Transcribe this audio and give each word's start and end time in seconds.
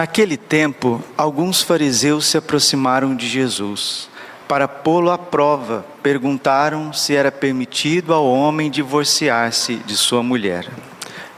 Naquele 0.00 0.38
tempo, 0.38 1.04
alguns 1.14 1.60
fariseus 1.60 2.24
se 2.24 2.38
aproximaram 2.38 3.14
de 3.14 3.28
Jesus. 3.28 4.08
Para 4.48 4.66
pô-lo 4.66 5.10
à 5.10 5.18
prova, 5.18 5.84
perguntaram 6.02 6.90
se 6.90 7.14
era 7.14 7.30
permitido 7.30 8.14
ao 8.14 8.26
homem 8.26 8.70
divorciar-se 8.70 9.74
de 9.74 9.94
sua 9.98 10.22
mulher. 10.22 10.66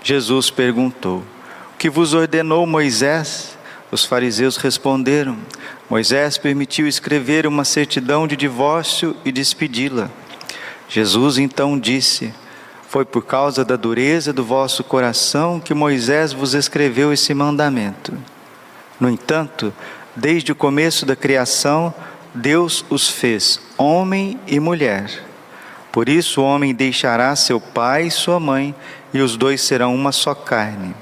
Jesus 0.00 0.48
perguntou: 0.48 1.24
O 1.74 1.76
que 1.76 1.90
vos 1.90 2.14
ordenou 2.14 2.64
Moisés? 2.64 3.58
Os 3.90 4.04
fariseus 4.04 4.56
responderam: 4.56 5.36
Moisés 5.90 6.38
permitiu 6.38 6.86
escrever 6.86 7.48
uma 7.48 7.64
certidão 7.64 8.28
de 8.28 8.36
divórcio 8.36 9.16
e 9.24 9.32
despedi-la. 9.32 10.08
Jesus 10.88 11.36
então 11.36 11.76
disse: 11.76 12.32
Foi 12.86 13.04
por 13.04 13.24
causa 13.24 13.64
da 13.64 13.74
dureza 13.74 14.32
do 14.32 14.44
vosso 14.44 14.84
coração 14.84 15.58
que 15.58 15.74
Moisés 15.74 16.32
vos 16.32 16.54
escreveu 16.54 17.12
esse 17.12 17.34
mandamento. 17.34 18.16
No 19.02 19.10
entanto, 19.10 19.74
desde 20.14 20.52
o 20.52 20.54
começo 20.54 21.04
da 21.04 21.16
criação, 21.16 21.92
Deus 22.32 22.84
os 22.88 23.08
fez 23.08 23.60
homem 23.76 24.38
e 24.46 24.60
mulher. 24.60 25.10
Por 25.90 26.08
isso 26.08 26.40
o 26.40 26.44
homem 26.44 26.72
deixará 26.72 27.34
seu 27.34 27.60
pai 27.60 28.06
e 28.06 28.10
sua 28.12 28.38
mãe, 28.38 28.72
e 29.12 29.18
os 29.18 29.36
dois 29.36 29.60
serão 29.60 29.92
uma 29.92 30.12
só 30.12 30.36
carne. 30.36 30.94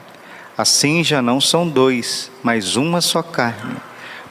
Assim 0.56 1.04
já 1.04 1.20
não 1.20 1.42
são 1.42 1.68
dois, 1.68 2.32
mas 2.42 2.74
uma 2.74 3.02
só 3.02 3.22
carne. 3.22 3.76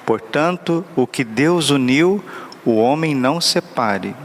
Portanto, 0.03 0.83
o 0.95 1.05
que 1.05 1.23
Deus 1.23 1.69
uniu, 1.69 2.25
o 2.65 2.75
homem 2.75 3.13
não 3.13 3.39
separe. 3.39 4.15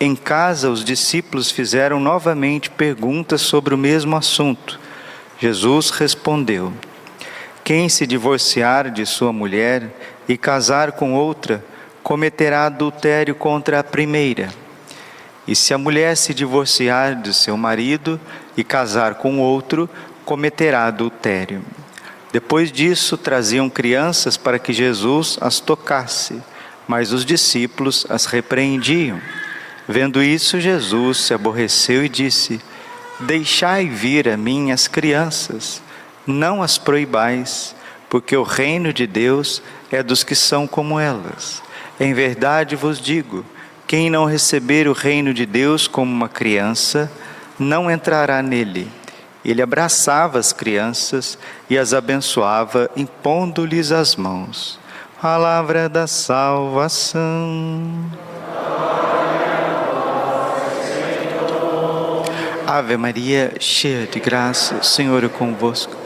Em 0.00 0.16
casa, 0.16 0.70
os 0.70 0.82
discípulos 0.82 1.50
fizeram 1.50 2.00
novamente 2.00 2.70
perguntas 2.70 3.42
sobre 3.42 3.74
o 3.74 3.78
mesmo 3.78 4.16
assunto. 4.16 4.80
Jesus 5.38 5.90
respondeu: 5.90 6.72
quem 7.66 7.88
se 7.88 8.06
divorciar 8.06 8.92
de 8.92 9.04
sua 9.04 9.32
mulher 9.32 9.90
e 10.28 10.36
casar 10.36 10.92
com 10.92 11.14
outra, 11.14 11.64
cometerá 12.00 12.66
adultério 12.66 13.34
contra 13.34 13.80
a 13.80 13.82
primeira. 13.82 14.50
E 15.48 15.56
se 15.56 15.74
a 15.74 15.78
mulher 15.78 16.16
se 16.16 16.32
divorciar 16.32 17.20
de 17.20 17.34
seu 17.34 17.56
marido 17.56 18.20
e 18.56 18.62
casar 18.62 19.16
com 19.16 19.40
outro, 19.40 19.90
cometerá 20.24 20.86
adultério. 20.86 21.60
Depois 22.32 22.70
disso, 22.70 23.16
traziam 23.16 23.68
crianças 23.68 24.36
para 24.36 24.60
que 24.60 24.72
Jesus 24.72 25.36
as 25.40 25.58
tocasse, 25.58 26.40
mas 26.86 27.12
os 27.12 27.24
discípulos 27.24 28.06
as 28.08 28.26
repreendiam. 28.26 29.20
Vendo 29.88 30.22
isso, 30.22 30.60
Jesus 30.60 31.18
se 31.18 31.34
aborreceu 31.34 32.04
e 32.04 32.08
disse: 32.08 32.60
Deixai 33.18 33.88
vir 33.88 34.28
a 34.28 34.36
mim 34.36 34.70
as 34.70 34.86
crianças 34.86 35.84
não 36.26 36.62
as 36.62 36.76
proibais, 36.78 37.74
porque 38.08 38.36
o 38.36 38.42
reino 38.42 38.92
de 38.92 39.06
Deus 39.06 39.62
é 39.90 40.02
dos 40.02 40.24
que 40.24 40.34
são 40.34 40.66
como 40.66 40.98
elas. 40.98 41.62
Em 41.98 42.12
verdade 42.12 42.76
vos 42.76 43.00
digo: 43.00 43.44
quem 43.86 44.10
não 44.10 44.24
receber 44.24 44.88
o 44.88 44.92
reino 44.92 45.32
de 45.32 45.46
Deus 45.46 45.86
como 45.86 46.12
uma 46.12 46.28
criança, 46.28 47.10
não 47.58 47.90
entrará 47.90 48.42
nele. 48.42 48.90
Ele 49.44 49.62
abraçava 49.62 50.38
as 50.40 50.52
crianças 50.52 51.38
e 51.70 51.78
as 51.78 51.94
abençoava, 51.94 52.90
impondo-lhes 52.96 53.92
as 53.92 54.16
mãos. 54.16 54.80
Palavra 55.22 55.88
da 55.88 56.06
salvação. 56.06 57.24
Ave 62.66 62.96
Maria, 62.96 63.54
cheia 63.60 64.06
de 64.06 64.18
graça, 64.18 64.74
o 64.74 64.84
Senhor 64.84 65.22
é 65.22 65.28
convosco. 65.28 66.05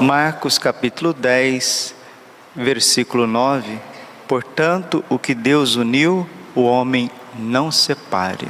Marcos 0.00 0.58
capítulo 0.58 1.12
10, 1.12 1.92
versículo 2.54 3.26
9. 3.26 3.80
Portanto, 4.28 5.04
o 5.08 5.18
que 5.18 5.34
Deus 5.34 5.74
uniu, 5.74 6.28
o 6.54 6.62
homem 6.62 7.10
não 7.36 7.72
separe. 7.72 8.48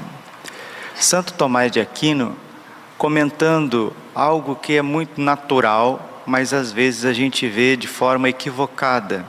Santo 0.94 1.32
Tomás 1.32 1.72
de 1.72 1.80
Aquino, 1.80 2.36
comentando 2.98 3.94
algo 4.14 4.56
que 4.56 4.76
é 4.76 4.82
muito 4.82 5.20
natural, 5.20 6.22
mas 6.26 6.52
às 6.52 6.70
vezes 6.70 7.06
a 7.06 7.14
gente 7.14 7.48
vê 7.48 7.76
de 7.76 7.88
forma 7.88 8.28
equivocada. 8.28 9.24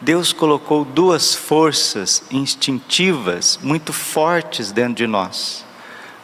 Deus 0.00 0.32
colocou 0.32 0.82
duas 0.82 1.34
forças 1.34 2.22
instintivas 2.30 3.58
muito 3.62 3.92
fortes 3.92 4.72
dentro 4.72 4.94
de 4.94 5.06
nós. 5.06 5.62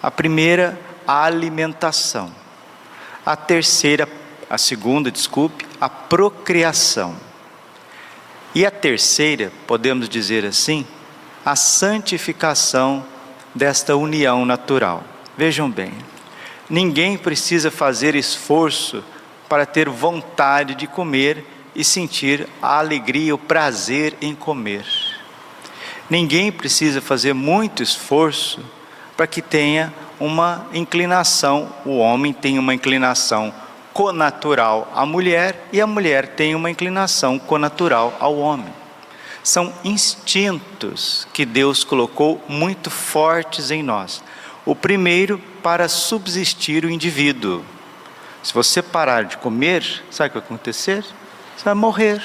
A 0.03 0.10
primeira, 0.10 0.80
a 1.06 1.25
alimentação. 1.25 2.32
A 3.25 3.36
terceira, 3.36 4.09
a 4.50 4.59
segunda, 4.59 5.12
desculpe, 5.12 5.65
a 5.81 5.88
procriação. 5.88 7.15
E 8.53 8.66
a 8.66 8.71
terceira, 8.71 9.53
podemos 9.65 10.09
dizer 10.09 10.44
assim, 10.44 10.84
a 11.47 11.55
santificação 11.55 13.06
desta 13.55 13.94
união 13.94 14.44
natural. 14.44 15.05
Vejam 15.39 15.71
bem, 15.71 15.93
ninguém 16.69 17.16
precisa 17.16 17.71
fazer 17.71 18.16
esforço 18.16 19.05
para 19.49 19.65
ter 19.65 19.89
vontade 19.89 20.75
de 20.75 20.89
comer 20.89 21.47
e 21.75 21.84
sentir 21.84 22.49
a 22.60 22.78
alegria, 22.78 23.33
o 23.33 23.39
prazer 23.39 24.16
em 24.21 24.34
comer. 24.34 24.84
Ninguém 26.09 26.50
precisa 26.50 27.00
fazer 27.00 27.33
muito 27.33 27.84
esforço 27.84 28.60
para 29.16 29.28
que 29.28 29.41
tenha 29.41 29.94
uma 30.19 30.66
inclinação, 30.72 31.72
o 31.84 31.99
homem 31.99 32.33
tem 32.33 32.59
uma 32.59 32.75
inclinação 32.75 33.55
conatural 33.93 34.91
à 34.95 35.05
mulher 35.05 35.69
e 35.73 35.81
a 35.81 35.87
mulher 35.87 36.28
tem 36.28 36.55
uma 36.55 36.71
inclinação 36.71 37.39
conatural 37.39 38.17
ao 38.21 38.37
homem. 38.39 38.73
São 39.43 39.73
instintos 39.84 41.27
que 41.33 41.45
Deus 41.45 41.83
colocou 41.83 42.43
muito 42.49 42.91
fortes 42.91 43.71
em 43.71 43.83
nós. 43.83 44.23
O 44.65 44.75
primeiro, 44.75 45.39
para 45.62 45.89
subsistir 45.89 46.84
o 46.84 46.91
indivíduo. 46.91 47.65
Se 48.42 48.53
você 48.54 48.83
parar 48.83 49.25
de 49.25 49.37
comer, 49.39 49.83
sabe 50.10 50.28
o 50.28 50.33
que 50.33 50.39
vai 50.39 50.47
acontecer? 50.47 51.03
Você 51.57 51.65
vai 51.65 51.75
morrer, 51.75 52.22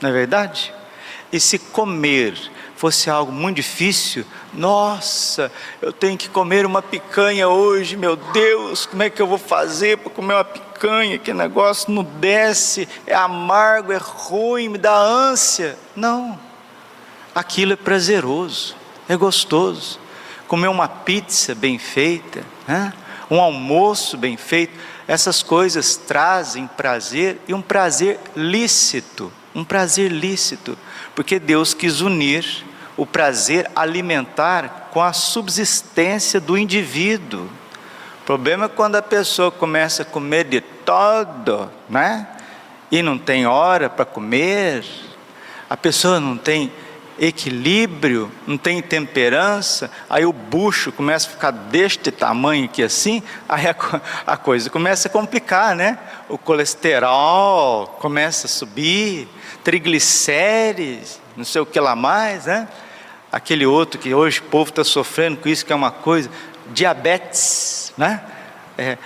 não 0.00 0.10
é 0.10 0.12
verdade? 0.12 0.72
E 1.32 1.40
se 1.40 1.58
comer 1.58 2.34
fosse 2.76 3.08
algo 3.08 3.32
muito 3.32 3.56
difícil, 3.56 4.24
nossa, 4.52 5.50
eu 5.80 5.92
tenho 5.92 6.16
que 6.16 6.28
comer 6.28 6.66
uma 6.66 6.82
picanha 6.82 7.48
hoje, 7.48 7.96
meu 7.96 8.16
Deus, 8.16 8.84
como 8.84 9.02
é 9.02 9.08
que 9.10 9.20
eu 9.20 9.26
vou 9.26 9.38
fazer 9.38 9.96
para 9.98 10.10
comer 10.10 10.34
uma 10.34 10.44
picanha? 10.44 11.18
Que 11.18 11.32
negócio 11.32 11.90
não 11.90 12.04
desce, 12.04 12.86
é 13.06 13.14
amargo, 13.14 13.92
é 13.92 13.96
ruim, 13.96 14.68
me 14.68 14.78
dá 14.78 14.94
ânsia. 14.94 15.76
Não, 15.96 16.38
aquilo 17.34 17.72
é 17.72 17.76
prazeroso, 17.76 18.76
é 19.08 19.16
gostoso. 19.16 19.98
Comer 20.46 20.68
uma 20.68 20.86
pizza 20.86 21.54
bem 21.54 21.78
feita, 21.78 22.44
né? 22.68 22.92
um 23.30 23.40
almoço 23.40 24.16
bem 24.16 24.36
feito, 24.36 24.78
essas 25.08 25.42
coisas 25.42 25.96
trazem 25.96 26.66
prazer 26.66 27.40
e 27.48 27.54
um 27.54 27.62
prazer 27.62 28.20
lícito, 28.36 29.32
um 29.54 29.64
prazer 29.64 30.12
lícito 30.12 30.78
porque 31.16 31.40
Deus 31.40 31.72
quis 31.72 32.02
unir 32.02 32.44
o 32.94 33.06
prazer 33.06 33.70
alimentar 33.74 34.90
com 34.92 35.02
a 35.02 35.14
subsistência 35.14 36.38
do 36.38 36.58
indivíduo. 36.58 37.48
problema 38.26 38.66
é 38.66 38.68
quando 38.68 38.96
a 38.96 39.02
pessoa 39.02 39.50
começa 39.50 40.02
a 40.02 40.04
comer 40.04 40.44
de 40.44 40.60
todo, 40.60 41.70
né? 41.88 42.28
E 42.90 43.02
não 43.02 43.18
tem 43.18 43.46
hora 43.46 43.88
para 43.88 44.04
comer, 44.04 44.84
a 45.68 45.76
pessoa 45.76 46.20
não 46.20 46.36
tem 46.36 46.70
equilíbrio, 47.18 48.30
não 48.46 48.58
tem 48.58 48.82
temperança, 48.82 49.90
aí 50.08 50.26
o 50.26 50.32
bucho 50.32 50.92
começa 50.92 51.28
a 51.28 51.30
ficar 51.30 51.50
deste 51.50 52.10
tamanho 52.10 52.66
aqui 52.66 52.82
assim, 52.82 53.22
aí 53.48 53.66
a, 53.66 53.74
a 54.26 54.36
coisa 54.36 54.68
começa 54.68 55.08
a 55.08 55.10
complicar, 55.10 55.74
né? 55.74 55.98
O 56.28 56.36
colesterol 56.36 57.86
começa 58.00 58.46
a 58.46 58.50
subir, 58.50 59.28
triglicérides, 59.62 61.20
não 61.36 61.44
sei 61.44 61.60
o 61.60 61.66
que 61.66 61.78
lá 61.78 61.94
mais, 61.94 62.46
né? 62.46 62.68
Aquele 63.30 63.64
outro 63.66 64.00
que 64.00 64.12
hoje 64.12 64.40
o 64.40 64.44
povo 64.44 64.70
está 64.70 64.82
sofrendo 64.82 65.36
com 65.36 65.48
isso, 65.48 65.64
que 65.64 65.72
é 65.72 65.76
uma 65.76 65.90
coisa, 65.90 66.30
diabetes, 66.72 67.92
né? 67.96 68.22
É, 68.76 68.98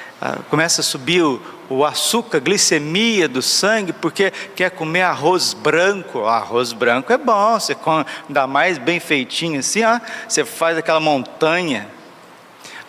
começa 0.48 0.80
a 0.80 0.84
subir 0.84 1.22
o, 1.22 1.40
o 1.68 1.84
açúcar, 1.84 2.40
glicemia 2.40 3.28
do 3.28 3.42
sangue, 3.42 3.92
porque 3.92 4.32
quer 4.56 4.70
comer 4.70 5.02
arroz 5.02 5.52
branco. 5.52 6.24
arroz 6.24 6.72
branco 6.72 7.12
é 7.12 7.18
bom, 7.18 7.60
você 7.60 7.74
come, 7.74 8.04
dá 8.28 8.46
mais 8.46 8.78
bem 8.78 8.98
feitinho 8.98 9.60
assim, 9.60 9.84
ó, 9.84 10.00
você 10.28 10.44
faz 10.44 10.76
aquela 10.78 11.00
montanha. 11.00 11.86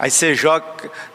Aí 0.02 0.10
você 0.10 0.34
joga 0.34 0.66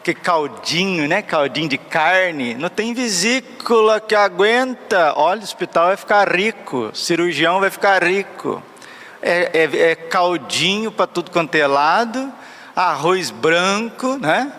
que 0.01 0.13
caldinho, 0.13 1.09
né? 1.09 1.21
Caldinho 1.21 1.67
de 1.67 1.77
carne. 1.77 2.53
Não 2.53 2.69
tem 2.69 2.93
vesícula 2.93 3.99
que 3.99 4.15
aguenta. 4.15 5.11
Olha, 5.17 5.41
o 5.41 5.43
hospital 5.43 5.87
vai 5.87 5.97
ficar 5.97 6.33
rico, 6.33 6.89
cirurgião 6.93 7.59
vai 7.59 7.69
ficar 7.69 8.01
rico. 8.01 8.63
É, 9.21 9.51
é, 9.53 9.91
é 9.91 9.95
caldinho 9.95 10.89
para 10.89 11.05
tudo 11.05 11.31
quanto 11.31 11.53
é 11.55 11.67
lado, 11.67 12.31
arroz 12.73 13.29
branco, 13.29 14.17
né? 14.21 14.53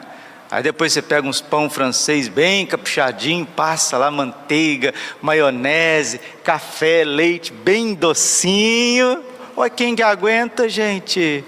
Aí 0.50 0.62
depois 0.62 0.92
você 0.92 1.00
pega 1.00 1.26
uns 1.26 1.40
pão 1.40 1.70
francês 1.70 2.28
bem 2.28 2.66
caprichadinho, 2.66 3.46
passa 3.46 3.96
lá 3.96 4.10
manteiga, 4.10 4.92
maionese, 5.22 6.20
café, 6.44 7.02
leite 7.02 7.50
bem 7.50 7.94
docinho. 7.94 9.24
Olha 9.56 9.70
quem 9.70 9.96
que 9.96 10.02
aguenta, 10.02 10.68
gente. 10.68 11.42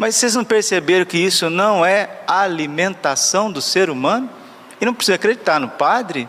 Mas 0.00 0.16
vocês 0.16 0.34
não 0.34 0.44
perceberam 0.44 1.04
que 1.04 1.16
isso 1.16 1.48
não 1.48 1.86
é 1.86 2.22
alimentação 2.26 3.52
do 3.52 3.62
ser 3.62 3.88
humano? 3.88 4.28
E 4.80 4.84
não 4.84 4.94
precisa 4.94 5.14
acreditar 5.14 5.60
no 5.60 5.68
padre, 5.68 6.28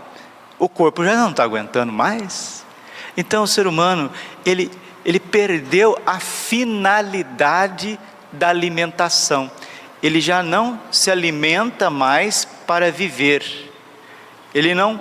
o 0.59 0.69
corpo 0.69 1.03
já 1.03 1.15
não 1.15 1.31
está 1.31 1.43
aguentando 1.43 1.91
mais. 1.91 2.63
Então 3.17 3.43
o 3.43 3.47
ser 3.47 3.65
humano, 3.65 4.11
ele, 4.45 4.69
ele 5.03 5.19
perdeu 5.19 5.97
a 6.05 6.19
finalidade 6.19 7.99
da 8.31 8.49
alimentação 8.49 9.49
ele 10.01 10.19
já 10.19 10.41
não 10.41 10.79
se 10.91 11.11
alimenta 11.11 11.89
mais 11.89 12.45
para 12.65 12.91
viver, 12.91 13.43
ele 14.53 14.73
não 14.73 14.99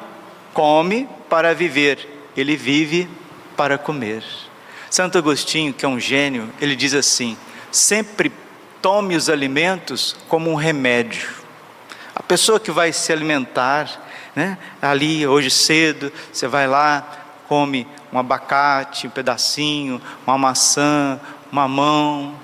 come 0.53 1.09
para 1.29 1.55
viver, 1.55 2.31
ele 2.37 2.57
vive 2.57 3.09
para 3.57 3.79
comer. 3.79 4.23
Santo 4.91 5.17
Agostinho, 5.17 5.73
que 5.73 5.85
é 5.85 5.89
um 5.89 5.99
gênio, 5.99 6.53
ele 6.61 6.77
diz 6.77 6.93
assim: 6.93 7.37
sempre 7.73 8.31
tome 8.81 9.17
os 9.17 9.29
alimentos 9.29 10.17
como 10.29 10.51
um 10.51 10.55
remédio. 10.55 11.29
A 12.15 12.23
pessoa 12.23 12.61
que 12.61 12.71
vai 12.71 12.93
se 12.93 13.13
alimentar, 13.13 14.09
né, 14.35 14.59
ali 14.81 15.27
hoje 15.27 15.51
cedo, 15.51 16.13
você 16.33 16.47
vai 16.47 16.67
lá, 16.67 17.07
come 17.49 17.87
um 18.13 18.19
abacate, 18.19 19.07
um 19.07 19.11
pedacinho, 19.11 20.01
uma 20.27 20.39
maçã, 20.39 21.21
uma 21.51 21.67
mão, 21.67 22.35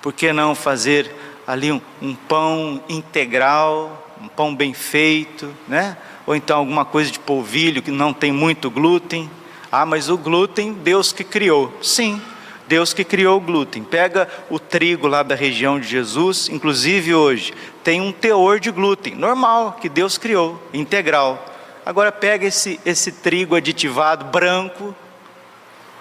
por 0.00 0.12
que 0.12 0.32
não 0.32 0.54
fazer 0.54 1.14
ali 1.46 1.72
um, 1.72 1.80
um 2.00 2.14
pão 2.14 2.82
integral, 2.88 4.06
um 4.20 4.28
pão 4.28 4.54
bem 4.54 4.74
feito, 4.74 5.54
né? 5.66 5.96
Ou 6.26 6.34
então 6.34 6.58
alguma 6.58 6.84
coisa 6.84 7.10
de 7.10 7.18
polvilho 7.18 7.82
que 7.82 7.90
não 7.90 8.12
tem 8.12 8.30
muito 8.30 8.70
glúten. 8.70 9.30
Ah, 9.72 9.86
mas 9.86 10.08
o 10.08 10.18
glúten 10.18 10.72
Deus 10.72 11.12
que 11.12 11.24
criou. 11.24 11.74
Sim, 11.82 12.20
Deus 12.68 12.92
que 12.92 13.02
criou 13.02 13.38
o 13.38 13.40
glúten. 13.40 13.82
Pega 13.82 14.28
o 14.50 14.58
trigo 14.58 15.08
lá 15.08 15.22
da 15.22 15.34
região 15.34 15.80
de 15.80 15.88
Jesus, 15.88 16.48
inclusive 16.50 17.14
hoje, 17.14 17.54
tem 17.82 18.00
um 18.00 18.12
teor 18.12 18.60
de 18.60 18.70
glúten, 18.70 19.14
normal, 19.14 19.78
que 19.80 19.88
Deus 19.88 20.18
criou, 20.18 20.62
integral. 20.72 21.44
Agora 21.84 22.12
pega 22.12 22.46
esse, 22.46 22.78
esse 22.84 23.10
trigo 23.10 23.56
aditivado 23.56 24.26
branco, 24.26 24.94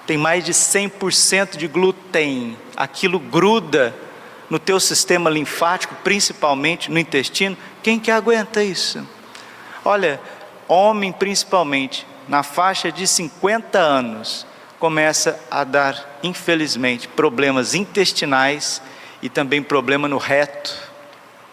tem 0.05 0.17
mais 0.17 0.43
de 0.43 0.51
100% 0.51 1.55
de 1.55 1.67
glúten, 1.67 2.57
aquilo 2.75 3.19
gruda 3.19 3.95
no 4.49 4.59
teu 4.59 4.79
sistema 4.79 5.29
linfático, 5.29 5.95
principalmente 6.03 6.91
no 6.91 6.99
intestino, 6.99 7.57
quem 7.81 7.99
que 7.99 8.11
aguenta 8.11 8.63
isso? 8.63 9.05
Olha, 9.83 10.19
homem 10.67 11.11
principalmente, 11.11 12.05
na 12.27 12.43
faixa 12.43 12.91
de 12.91 13.07
50 13.07 13.79
anos, 13.79 14.45
começa 14.79 15.39
a 15.49 15.63
dar, 15.63 16.19
infelizmente, 16.21 17.07
problemas 17.07 17.73
intestinais 17.73 18.81
e 19.21 19.29
também 19.29 19.63
problema 19.63 20.07
no 20.07 20.17
reto, 20.17 20.75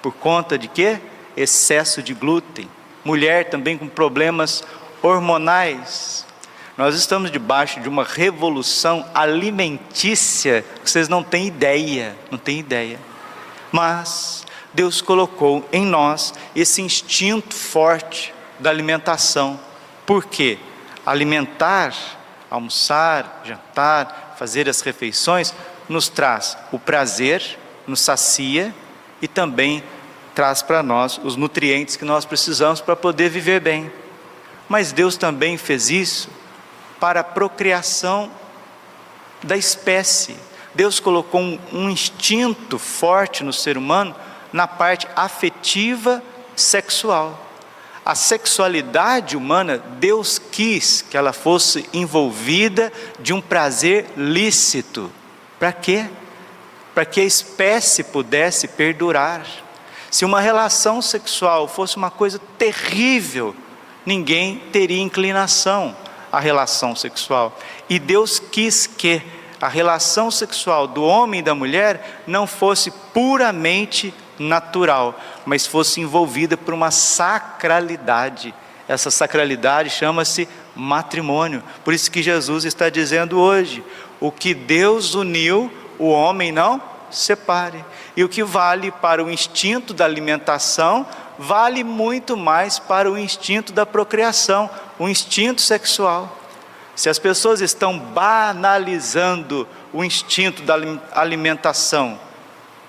por 0.02 0.12
conta 0.12 0.58
de 0.58 0.68
quê? 0.68 1.00
Excesso 1.36 2.02
de 2.02 2.12
glúten. 2.12 2.68
Mulher 3.04 3.48
também 3.48 3.76
com 3.76 3.88
problemas 3.88 4.62
hormonais, 5.02 6.26
nós 6.76 6.96
estamos 6.96 7.30
debaixo 7.30 7.78
de 7.80 7.88
uma 7.88 8.02
revolução 8.02 9.06
alimentícia 9.14 10.64
que 10.82 10.90
vocês 10.90 11.08
não 11.08 11.22
têm 11.22 11.46
ideia, 11.46 12.16
não 12.32 12.38
têm 12.38 12.58
ideia. 12.58 12.98
Mas 13.70 14.44
Deus 14.72 15.00
colocou 15.00 15.64
em 15.72 15.86
nós 15.86 16.34
esse 16.54 16.82
instinto 16.82 17.54
forte 17.54 18.34
da 18.58 18.70
alimentação. 18.70 19.58
Por 20.04 20.24
quê? 20.24 20.58
Alimentar, 21.06 21.94
almoçar, 22.54 23.42
jantar, 23.44 24.36
fazer 24.38 24.68
as 24.68 24.80
refeições 24.80 25.52
nos 25.88 26.08
traz 26.08 26.56
o 26.70 26.78
prazer, 26.78 27.58
nos 27.86 28.00
sacia 28.00 28.72
e 29.20 29.26
também 29.26 29.82
traz 30.34 30.62
para 30.62 30.82
nós 30.82 31.20
os 31.22 31.36
nutrientes 31.36 31.96
que 31.96 32.04
nós 32.04 32.24
precisamos 32.24 32.80
para 32.80 32.94
poder 32.94 33.28
viver 33.28 33.60
bem. 33.60 33.92
Mas 34.68 34.92
Deus 34.92 35.16
também 35.16 35.56
fez 35.56 35.90
isso 35.90 36.28
para 37.00 37.20
a 37.20 37.24
procriação 37.24 38.30
da 39.42 39.56
espécie. 39.56 40.36
Deus 40.74 41.00
colocou 41.00 41.40
um, 41.40 41.58
um 41.72 41.90
instinto 41.90 42.78
forte 42.78 43.44
no 43.44 43.52
ser 43.52 43.76
humano 43.76 44.14
na 44.52 44.66
parte 44.66 45.08
afetiva 45.16 46.22
sexual. 46.54 47.40
A 48.04 48.14
sexualidade 48.14 49.34
humana, 49.34 49.78
Deus 49.98 50.38
quis 50.38 51.00
que 51.00 51.16
ela 51.16 51.32
fosse 51.32 51.88
envolvida 51.92 52.92
de 53.18 53.32
um 53.32 53.40
prazer 53.40 54.06
lícito. 54.14 55.10
Para 55.58 55.72
quê? 55.72 56.06
Para 56.94 57.06
que 57.06 57.20
a 57.20 57.24
espécie 57.24 58.04
pudesse 58.04 58.68
perdurar. 58.68 59.46
Se 60.10 60.24
uma 60.24 60.38
relação 60.38 61.00
sexual 61.00 61.66
fosse 61.66 61.96
uma 61.96 62.10
coisa 62.10 62.38
terrível, 62.58 63.56
ninguém 64.04 64.58
teria 64.70 65.00
inclinação 65.00 65.96
a 66.30 66.38
relação 66.38 66.94
sexual. 66.94 67.58
E 67.88 67.98
Deus 67.98 68.38
quis 68.38 68.86
que 68.86 69.22
a 69.60 69.68
relação 69.68 70.30
sexual 70.30 70.86
do 70.86 71.02
homem 71.02 71.40
e 71.40 71.42
da 71.42 71.54
mulher 71.54 72.22
não 72.26 72.46
fosse 72.46 72.90
puramente 73.14 74.12
natural, 74.38 75.18
mas 75.44 75.66
fosse 75.66 76.00
envolvida 76.00 76.56
por 76.56 76.74
uma 76.74 76.90
sacralidade. 76.90 78.54
Essa 78.86 79.10
sacralidade 79.10 79.90
chama-se 79.90 80.48
matrimônio. 80.74 81.62
Por 81.84 81.94
isso 81.94 82.10
que 82.10 82.22
Jesus 82.22 82.64
está 82.64 82.88
dizendo 82.88 83.38
hoje: 83.38 83.82
o 84.20 84.30
que 84.30 84.52
Deus 84.54 85.14
uniu, 85.14 85.72
o 85.98 86.08
homem 86.08 86.52
não 86.52 86.80
separe. 87.10 87.84
E 88.16 88.24
o 88.24 88.28
que 88.28 88.42
vale 88.42 88.90
para 88.90 89.22
o 89.22 89.30
instinto 89.30 89.94
da 89.94 90.04
alimentação, 90.04 91.06
vale 91.38 91.82
muito 91.82 92.36
mais 92.36 92.78
para 92.78 93.10
o 93.10 93.18
instinto 93.18 93.72
da 93.72 93.86
procriação, 93.86 94.68
o 94.98 95.08
instinto 95.08 95.60
sexual. 95.60 96.38
Se 96.94 97.08
as 97.08 97.18
pessoas 97.18 97.60
estão 97.60 97.98
banalizando 97.98 99.66
o 99.92 100.04
instinto 100.04 100.62
da 100.62 100.76
alimentação, 101.12 102.18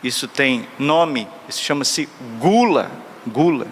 isso 0.08 0.28
tem 0.28 0.68
nome, 0.78 1.28
isso 1.50 1.62
chama-se 1.62 2.08
gula, 2.40 2.92
gula. 3.26 3.68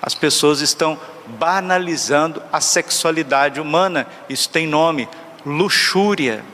As 0.00 0.14
pessoas 0.14 0.60
estão 0.60 0.98
banalizando 1.38 2.42
a 2.52 2.60
sexualidade 2.60 3.60
humana, 3.60 4.06
isso 4.28 4.48
tem 4.48 4.66
nome, 4.66 5.08
luxúria. 5.44 6.44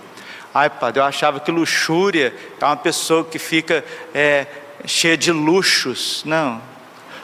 Ai, 0.53 0.69
padre, 0.69 1.01
eu 1.01 1.05
achava 1.05 1.41
que 1.41 1.51
luxúria 1.51 2.35
é 2.61 2.65
uma 2.65 2.77
pessoa 2.77 3.25
que 3.25 3.39
fica 3.39 3.85
é, 4.15 4.47
cheia 4.85 5.17
de 5.17 5.31
luxos. 5.31 6.23
Não, 6.25 6.61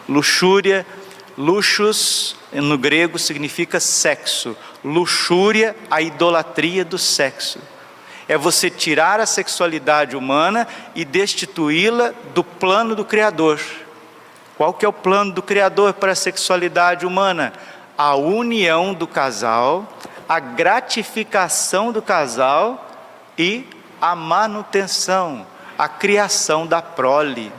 Luxúria, 0.09 0.87
luxus 1.37 2.37
no 2.53 2.77
grego 2.77 3.19
significa 3.19 3.81
sexo. 3.81 4.57
Luxúria, 4.85 5.75
a 5.91 6.03
idolatria 6.03 6.85
do 6.85 6.99
sexo. 6.99 7.59
É 8.29 8.39
você 8.39 8.71
tirar 8.71 9.21
a 9.21 9.27
sexualidade 9.27 10.17
humana 10.17 10.67
e 10.95 11.05
destituí-la 11.05 12.13
do 12.35 12.43
plano 12.43 12.95
do 12.95 13.05
Criador. 13.05 13.61
Qual 14.57 14.73
que 14.73 14.85
é 14.85 14.89
o 14.89 14.93
plano 14.93 15.33
do 15.33 15.43
Criador 15.43 15.95
para 15.95 16.13
a 16.13 16.17
sexualidade 16.17 17.05
humana? 17.05 17.53
A 17.99 18.15
união 18.15 18.95
do 18.95 19.07
casal, 19.07 19.87
a 20.29 20.41
gratificação 20.41 21.93
do 21.93 22.01
casal 22.01 22.89
e 23.37 23.67
a 24.01 24.15
manutenção, 24.15 25.47
a 25.77 25.89
criação 25.89 26.67
da 26.67 26.81
prole, 26.81 27.53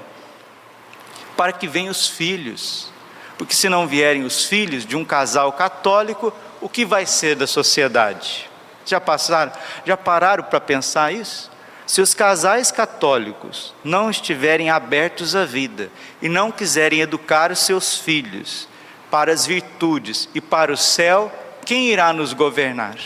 para 1.37 1.51
que 1.51 1.67
venham 1.67 1.91
os 1.91 2.07
filhos. 2.07 2.91
Porque 3.37 3.53
se 3.53 3.69
não 3.69 3.87
vierem 3.87 4.23
os 4.23 4.45
filhos 4.45 4.85
de 4.85 4.95
um 4.95 5.05
casal 5.05 5.51
católico, 5.51 6.33
o 6.61 6.69
que 6.69 6.85
vai 6.85 7.05
ser 7.05 7.35
da 7.35 7.45
sociedade? 7.45 8.49
Já 8.85 9.01
passaram? 9.01 9.51
Já 9.85 9.97
pararam 9.97 10.43
para 10.43 10.61
pensar 10.61 11.13
isso? 11.13 11.51
Se 11.87 12.01
os 12.01 12.13
casais 12.13 12.71
católicos 12.71 13.73
não 13.83 14.09
estiverem 14.09 14.69
abertos 14.69 15.35
à 15.35 15.45
vida 15.45 15.89
e 16.21 16.27
não 16.27 16.51
quiserem 16.51 17.01
educar 17.01 17.51
os 17.51 17.59
seus 17.59 17.97
filhos 17.97 18.67
para 19.11 19.31
as 19.31 19.45
virtudes 19.45 20.27
e 20.33 20.41
para 20.41 20.73
o 20.73 20.77
céu, 20.77 21.31
quem 21.63 21.89
irá 21.89 22.11
nos 22.11 22.33
governar? 22.33 22.97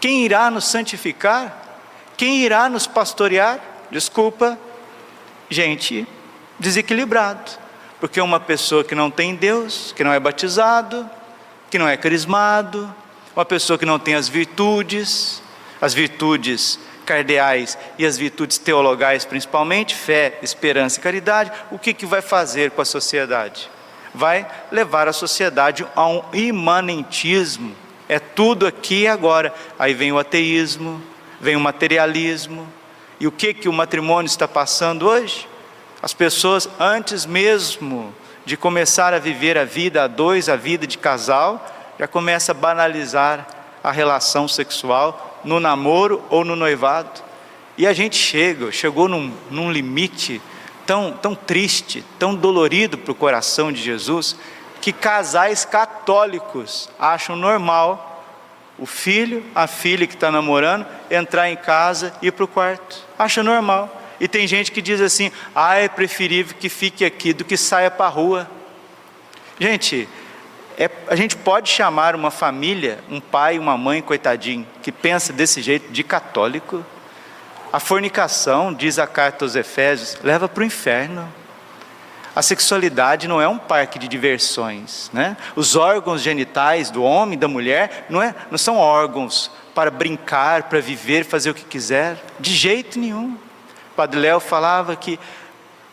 Quem 0.00 0.24
irá 0.24 0.50
nos 0.50 0.66
santificar? 0.66 1.56
Quem 2.16 2.38
irá 2.38 2.68
nos 2.68 2.86
pastorear? 2.86 3.58
Desculpa, 3.90 4.58
gente 5.48 6.06
desequilibrado, 6.60 7.50
porque 7.98 8.20
uma 8.20 8.38
pessoa 8.38 8.84
que 8.84 8.94
não 8.94 9.10
tem 9.10 9.34
Deus, 9.34 9.92
que 9.96 10.04
não 10.04 10.12
é 10.12 10.20
batizado, 10.20 11.08
que 11.70 11.78
não 11.78 11.88
é 11.88 11.96
carismado, 11.96 12.94
uma 13.34 13.44
pessoa 13.44 13.78
que 13.78 13.86
não 13.86 13.98
tem 13.98 14.14
as 14.14 14.28
virtudes, 14.28 15.42
as 15.80 15.94
virtudes 15.94 16.78
cardeais 17.06 17.76
e 17.98 18.06
as 18.06 18.16
virtudes 18.16 18.58
teologais 18.58 19.24
principalmente, 19.24 19.94
fé, 19.94 20.38
esperança 20.42 20.98
e 20.98 21.02
caridade, 21.02 21.52
o 21.70 21.78
que, 21.78 21.94
que 21.94 22.06
vai 22.06 22.22
fazer 22.22 22.70
com 22.70 22.82
a 22.82 22.84
sociedade? 22.84 23.70
Vai 24.14 24.46
levar 24.70 25.08
a 25.08 25.12
sociedade 25.12 25.86
a 25.94 26.06
um 26.06 26.22
imanentismo, 26.32 27.74
é 28.08 28.18
tudo 28.18 28.66
aqui 28.66 29.02
e 29.02 29.08
agora. 29.08 29.54
Aí 29.78 29.94
vem 29.94 30.10
o 30.10 30.18
ateísmo, 30.18 31.00
vem 31.40 31.54
o 31.54 31.60
materialismo, 31.60 32.66
e 33.20 33.26
o 33.26 33.32
que, 33.32 33.54
que 33.54 33.68
o 33.68 33.72
matrimônio 33.72 34.26
está 34.26 34.48
passando 34.48 35.06
hoje? 35.06 35.46
As 36.02 36.14
pessoas, 36.14 36.68
antes 36.78 37.26
mesmo 37.26 38.14
de 38.44 38.56
começar 38.56 39.12
a 39.12 39.18
viver 39.18 39.58
a 39.58 39.64
vida 39.64 40.02
a 40.02 40.06
dois, 40.06 40.48
a 40.48 40.56
vida 40.56 40.86
de 40.86 40.96
casal, 40.96 41.79
já 42.00 42.08
começa 42.08 42.52
a 42.52 42.54
banalizar 42.54 43.46
a 43.84 43.92
relação 43.92 44.48
sexual 44.48 45.38
no 45.44 45.60
namoro 45.60 46.24
ou 46.30 46.46
no 46.46 46.56
noivado. 46.56 47.20
E 47.76 47.86
a 47.86 47.92
gente 47.92 48.16
chega, 48.16 48.72
chegou 48.72 49.06
num, 49.06 49.30
num 49.50 49.70
limite 49.70 50.40
tão, 50.86 51.12
tão 51.12 51.34
triste, 51.34 52.02
tão 52.18 52.34
dolorido 52.34 52.96
para 52.96 53.12
o 53.12 53.14
coração 53.14 53.70
de 53.70 53.82
Jesus, 53.82 54.34
que 54.80 54.94
casais 54.94 55.66
católicos 55.66 56.88
acham 56.98 57.36
normal 57.36 58.24
o 58.78 58.86
filho, 58.86 59.44
a 59.54 59.66
filha 59.66 60.06
que 60.06 60.14
está 60.14 60.30
namorando, 60.30 60.86
entrar 61.10 61.50
em 61.50 61.56
casa 61.56 62.14
e 62.22 62.28
ir 62.28 62.32
para 62.32 62.46
o 62.46 62.48
quarto. 62.48 62.96
Acha 63.18 63.42
normal. 63.42 64.00
E 64.18 64.26
tem 64.26 64.46
gente 64.46 64.72
que 64.72 64.80
diz 64.80 65.02
assim: 65.02 65.30
ah, 65.54 65.74
é 65.74 65.86
preferível 65.86 66.56
que 66.58 66.70
fique 66.70 67.04
aqui 67.04 67.34
do 67.34 67.44
que 67.44 67.58
saia 67.58 67.90
para 67.90 68.06
a 68.06 68.08
rua. 68.08 68.50
Gente, 69.60 70.08
é, 70.80 70.90
a 71.08 71.14
gente 71.14 71.36
pode 71.36 71.68
chamar 71.68 72.16
uma 72.16 72.30
família, 72.30 73.00
um 73.10 73.20
pai, 73.20 73.58
uma 73.58 73.76
mãe, 73.76 74.00
coitadinho, 74.00 74.66
que 74.82 74.90
pensa 74.90 75.30
desse 75.30 75.60
jeito, 75.60 75.92
de 75.92 76.02
católico? 76.02 76.82
A 77.70 77.78
fornicação, 77.78 78.72
diz 78.72 78.98
a 78.98 79.06
carta 79.06 79.44
aos 79.44 79.54
Efésios, 79.54 80.16
leva 80.22 80.48
para 80.48 80.62
o 80.62 80.64
inferno. 80.64 81.30
A 82.34 82.40
sexualidade 82.40 83.28
não 83.28 83.42
é 83.42 83.46
um 83.46 83.58
parque 83.58 83.98
de 83.98 84.08
diversões, 84.08 85.10
né? 85.12 85.36
Os 85.54 85.76
órgãos 85.76 86.22
genitais 86.22 86.90
do 86.90 87.02
homem, 87.02 87.38
da 87.38 87.46
mulher, 87.46 88.06
não, 88.08 88.22
é, 88.22 88.34
não 88.50 88.56
são 88.56 88.78
órgãos 88.78 89.50
para 89.74 89.90
brincar, 89.90 90.62
para 90.62 90.80
viver, 90.80 91.26
fazer 91.26 91.50
o 91.50 91.54
que 91.54 91.64
quiser, 91.64 92.16
de 92.38 92.54
jeito 92.54 92.98
nenhum. 92.98 93.36
O 93.92 93.94
Padre 93.96 94.18
Léo 94.18 94.40
falava 94.40 94.96
que 94.96 95.20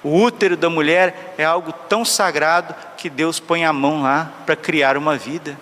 o 0.04 0.22
útero 0.22 0.56
da 0.56 0.70
mulher 0.70 1.34
é 1.38 1.44
algo 1.44 1.72
tão 1.72 2.06
sagrado 2.06 2.76
que 2.96 3.10
Deus 3.10 3.40
põe 3.40 3.66
a 3.66 3.74
mão 3.74 4.04
lá 4.04 4.32
para 4.46 4.56
criar 4.56 4.96
uma 4.98 5.18
vida. 5.18 5.58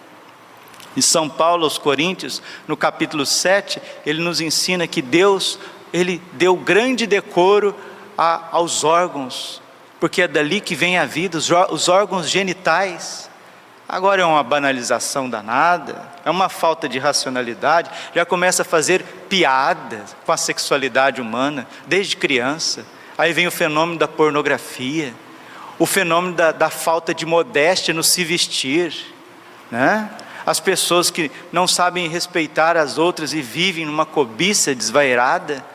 Em 0.96 1.02
São 1.02 1.30
Paulo 1.30 1.64
aos 1.64 1.78
Coríntios, 1.78 2.42
no 2.68 2.78
capítulo 2.78 3.26
7, 3.26 3.82
ele 4.06 4.22
nos 4.22 4.40
ensina 4.40 4.88
que 4.88 5.02
Deus, 5.02 5.60
ele 5.92 6.22
deu 6.34 6.56
grande 6.56 7.06
decoro 7.06 7.76
a, 8.18 8.50
aos 8.52 8.84
órgãos, 8.84 9.62
porque 10.00 10.22
é 10.22 10.28
dali 10.28 10.62
que 10.62 10.76
vem 10.76 10.98
a 10.98 11.06
vida, 11.06 11.38
os, 11.38 11.50
os 11.70 11.90
órgãos 11.90 12.30
genitais. 12.30 13.30
Agora 13.88 14.22
é 14.22 14.26
uma 14.26 14.42
banalização 14.42 15.30
danada, 15.30 16.02
é 16.24 16.30
uma 16.30 16.50
falta 16.50 16.90
de 16.90 16.98
racionalidade, 16.98 17.92
já 18.14 18.26
começa 18.26 18.64
a 18.64 18.66
fazer 18.66 19.04
piadas 19.30 20.16
com 20.26 20.32
a 20.32 20.38
sexualidade 20.38 21.22
humana 21.22 21.68
desde 21.86 22.18
criança. 22.18 22.86
Aí 23.18 23.32
vem 23.32 23.48
o 23.48 23.52
fenômeno 23.52 23.98
da 23.98 24.08
pornografia, 24.08 25.14
o 25.80 25.86
fenômeno 25.86 26.36
da, 26.36 26.52
da 26.52 26.70
falta 26.70 27.14
de 27.14 27.26
modéstia 27.26 27.94
no 27.94 28.04
se 28.04 28.24
vestir, 28.24 28.94
né? 29.72 30.10
As 30.46 30.60
pessoas 30.60 31.10
que 31.10 31.32
não 31.52 31.68
sabem 31.68 32.08
respeitar 32.08 32.78
as 32.78 32.98
outras 32.98 33.34
e 33.34 33.42
vivem 33.42 33.86
numa 33.86 34.06
cobiça 34.06 34.76
desvairada. 34.76 35.66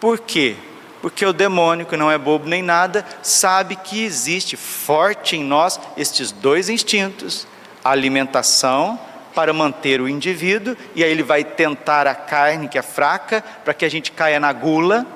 Por 0.00 0.18
quê? 0.18 0.56
Porque 1.02 1.26
o 1.26 1.32
demônio, 1.32 1.84
que 1.84 1.96
não 1.96 2.10
é 2.10 2.16
bobo 2.16 2.48
nem 2.48 2.62
nada, 2.62 3.04
sabe 3.22 3.76
que 3.76 4.02
existe 4.02 4.56
forte 4.56 5.36
em 5.36 5.44
nós 5.44 5.78
estes 5.96 6.32
dois 6.32 6.68
instintos: 6.68 7.46
a 7.84 7.90
alimentação 7.90 8.98
para 9.34 9.52
manter 9.52 10.00
o 10.00 10.08
indivíduo, 10.08 10.74
e 10.94 11.04
aí 11.04 11.10
ele 11.10 11.22
vai 11.22 11.44
tentar 11.44 12.06
a 12.06 12.14
carne 12.14 12.68
que 12.68 12.78
é 12.78 12.82
fraca, 12.82 13.44
para 13.64 13.74
que 13.74 13.84
a 13.84 13.90
gente 13.90 14.10
caia 14.10 14.40
na 14.40 14.50
gula, 14.50 15.06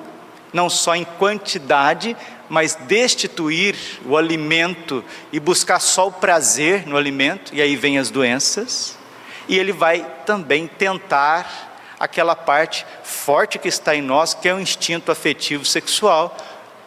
não 0.53 0.69
só 0.69 0.95
em 0.95 1.03
quantidade, 1.03 2.15
mas 2.49 2.75
destituir 2.75 3.75
o 4.05 4.17
alimento 4.17 5.03
e 5.31 5.39
buscar 5.39 5.79
só 5.79 6.07
o 6.07 6.11
prazer 6.11 6.85
no 6.85 6.97
alimento, 6.97 7.55
e 7.55 7.61
aí 7.61 7.75
vem 7.75 7.97
as 7.97 8.09
doenças. 8.09 8.97
E 9.47 9.57
ele 9.57 9.71
vai 9.71 10.05
também 10.25 10.67
tentar 10.67 11.71
aquela 11.99 12.35
parte 12.35 12.85
forte 13.03 13.59
que 13.59 13.67
está 13.67 13.95
em 13.95 14.01
nós, 14.01 14.33
que 14.33 14.49
é 14.49 14.53
o 14.53 14.59
instinto 14.59 15.11
afetivo 15.11 15.63
sexual. 15.63 16.35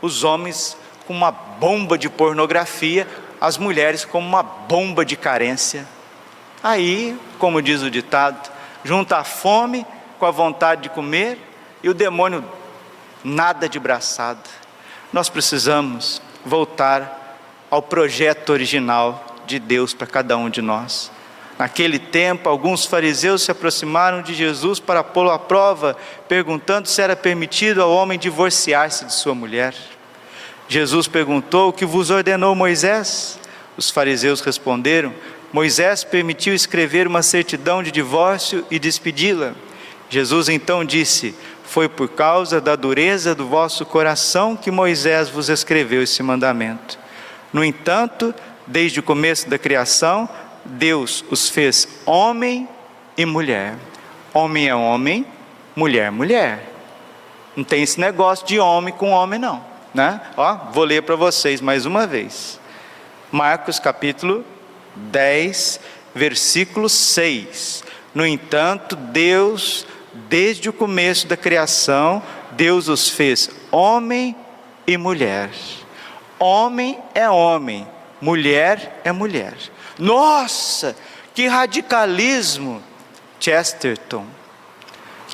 Os 0.02 0.24
homens 0.24 0.76
com 1.06 1.14
uma 1.14 1.30
bomba 1.30 1.96
de 1.96 2.08
pornografia, 2.08 3.06
as 3.40 3.56
mulheres 3.56 4.04
com 4.04 4.18
uma 4.18 4.42
bomba 4.42 5.04
de 5.04 5.16
carência. 5.16 5.86
Aí, 6.62 7.18
como 7.38 7.62
diz 7.62 7.82
o 7.82 7.90
ditado, 7.90 8.50
junta 8.82 9.18
a 9.18 9.24
fome 9.24 9.86
com 10.18 10.26
a 10.26 10.30
vontade 10.30 10.82
de 10.82 10.88
comer 10.88 11.38
e 11.82 11.88
o 11.88 11.94
demônio 11.94 12.44
nada 13.24 13.68
de 13.68 13.80
braçada. 13.80 14.40
Nós 15.12 15.28
precisamos 15.28 16.20
voltar 16.44 17.38
ao 17.70 17.80
projeto 17.80 18.50
original 18.50 19.24
de 19.46 19.58
Deus 19.58 19.94
para 19.94 20.06
cada 20.06 20.36
um 20.36 20.50
de 20.50 20.60
nós. 20.60 21.10
Naquele 21.58 21.98
tempo, 21.98 22.48
alguns 22.48 22.84
fariseus 22.84 23.42
se 23.42 23.50
aproximaram 23.50 24.22
de 24.22 24.34
Jesus 24.34 24.80
para 24.80 25.04
pô-lo 25.04 25.30
à 25.30 25.38
prova, 25.38 25.96
perguntando 26.28 26.88
se 26.88 27.00
era 27.00 27.14
permitido 27.14 27.80
ao 27.80 27.92
homem 27.92 28.18
divorciar-se 28.18 29.04
de 29.04 29.12
sua 29.12 29.34
mulher. 29.34 29.74
Jesus 30.68 31.06
perguntou: 31.06 31.68
O 31.68 31.72
que 31.72 31.86
vos 31.86 32.10
ordenou 32.10 32.54
Moisés? 32.54 33.38
Os 33.76 33.88
fariseus 33.88 34.40
responderam: 34.40 35.14
Moisés 35.52 36.02
permitiu 36.02 36.54
escrever 36.54 37.06
uma 37.06 37.22
certidão 37.22 37.82
de 37.82 37.92
divórcio 37.92 38.66
e 38.68 38.78
despedi-la. 38.78 39.54
Jesus 40.10 40.48
então 40.48 40.84
disse: 40.84 41.34
foi 41.74 41.88
por 41.88 42.08
causa 42.08 42.60
da 42.60 42.76
dureza 42.76 43.34
do 43.34 43.48
vosso 43.48 43.84
coração 43.84 44.54
que 44.54 44.70
Moisés 44.70 45.28
vos 45.28 45.48
escreveu 45.48 46.04
esse 46.04 46.22
mandamento. 46.22 46.96
No 47.52 47.64
entanto, 47.64 48.32
desde 48.64 49.00
o 49.00 49.02
começo 49.02 49.50
da 49.50 49.58
criação, 49.58 50.28
Deus 50.64 51.24
os 51.32 51.48
fez 51.48 51.88
homem 52.06 52.68
e 53.18 53.26
mulher. 53.26 53.74
Homem 54.32 54.68
é 54.68 54.74
homem, 54.74 55.26
mulher, 55.74 56.12
mulher. 56.12 56.72
Não 57.56 57.64
tem 57.64 57.82
esse 57.82 57.98
negócio 57.98 58.46
de 58.46 58.60
homem 58.60 58.94
com 58.94 59.10
homem, 59.10 59.40
não. 59.40 59.60
Né? 59.92 60.20
Ó, 60.36 60.54
vou 60.70 60.84
ler 60.84 61.02
para 61.02 61.16
vocês 61.16 61.60
mais 61.60 61.84
uma 61.84 62.06
vez. 62.06 62.60
Marcos 63.32 63.80
capítulo 63.80 64.44
10, 64.94 65.80
versículo 66.14 66.88
6. 66.88 67.82
No 68.14 68.24
entanto, 68.24 68.94
Deus 68.94 69.84
desde 70.28 70.68
o 70.68 70.72
começo 70.72 71.26
da 71.26 71.36
criação, 71.36 72.22
Deus 72.52 72.88
os 72.88 73.08
fez 73.08 73.50
homem 73.70 74.36
e 74.86 74.96
mulher. 74.96 75.50
Homem 76.38 76.98
é 77.14 77.28
homem, 77.28 77.86
mulher 78.20 79.00
é 79.04 79.12
mulher. 79.12 79.54
Nossa, 79.98 80.96
que 81.34 81.46
radicalismo! 81.46 82.82
Chesterton, 83.40 84.24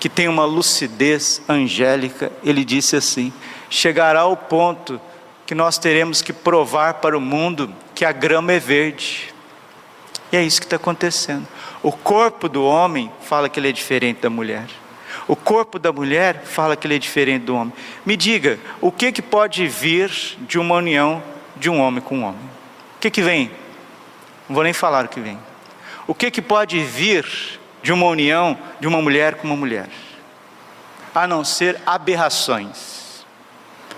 que 0.00 0.08
tem 0.08 0.26
uma 0.26 0.44
lucidez 0.44 1.40
angélica, 1.48 2.32
ele 2.42 2.64
disse 2.64 2.96
assim: 2.96 3.32
chegará 3.68 4.22
ao 4.22 4.36
ponto 4.36 5.00
que 5.46 5.54
nós 5.54 5.78
teremos 5.78 6.20
que 6.22 6.32
provar 6.32 6.94
para 6.94 7.16
o 7.16 7.20
mundo 7.20 7.72
que 7.94 8.04
a 8.04 8.12
grama 8.12 8.52
é 8.52 8.58
verde. 8.58 9.32
E 10.32 10.36
é 10.36 10.42
isso 10.42 10.60
que 10.60 10.66
está 10.66 10.76
acontecendo. 10.76 11.46
O 11.82 11.92
corpo 11.92 12.48
do 12.48 12.64
homem 12.64 13.10
fala 13.22 13.48
que 13.48 13.58
ele 13.58 13.68
é 13.68 13.72
diferente 13.72 14.20
da 14.20 14.30
mulher. 14.30 14.66
O 15.26 15.34
corpo 15.34 15.78
da 15.78 15.92
mulher 15.92 16.42
fala 16.44 16.76
que 16.76 16.86
ele 16.86 16.96
é 16.96 16.98
diferente 16.98 17.44
do 17.44 17.54
homem. 17.54 17.72
Me 18.04 18.16
diga, 18.16 18.58
o 18.80 18.92
que, 18.92 19.12
que 19.12 19.22
pode 19.22 19.66
vir 19.66 20.10
de 20.40 20.58
uma 20.58 20.74
união 20.74 21.22
de 21.56 21.70
um 21.70 21.80
homem 21.80 22.00
com 22.00 22.18
um 22.18 22.24
homem? 22.24 22.42
O 22.96 23.00
que, 23.00 23.10
que 23.10 23.22
vem? 23.22 23.50
Não 24.48 24.54
vou 24.54 24.64
nem 24.64 24.72
falar 24.72 25.04
o 25.04 25.08
que 25.08 25.20
vem. 25.20 25.38
O 26.06 26.14
que, 26.14 26.30
que 26.30 26.42
pode 26.42 26.82
vir 26.82 27.24
de 27.82 27.92
uma 27.92 28.06
união 28.06 28.58
de 28.78 28.86
uma 28.86 29.00
mulher 29.00 29.36
com 29.36 29.46
uma 29.46 29.56
mulher? 29.56 29.88
A 31.14 31.26
não 31.26 31.44
ser 31.44 31.80
aberrações. 31.86 33.24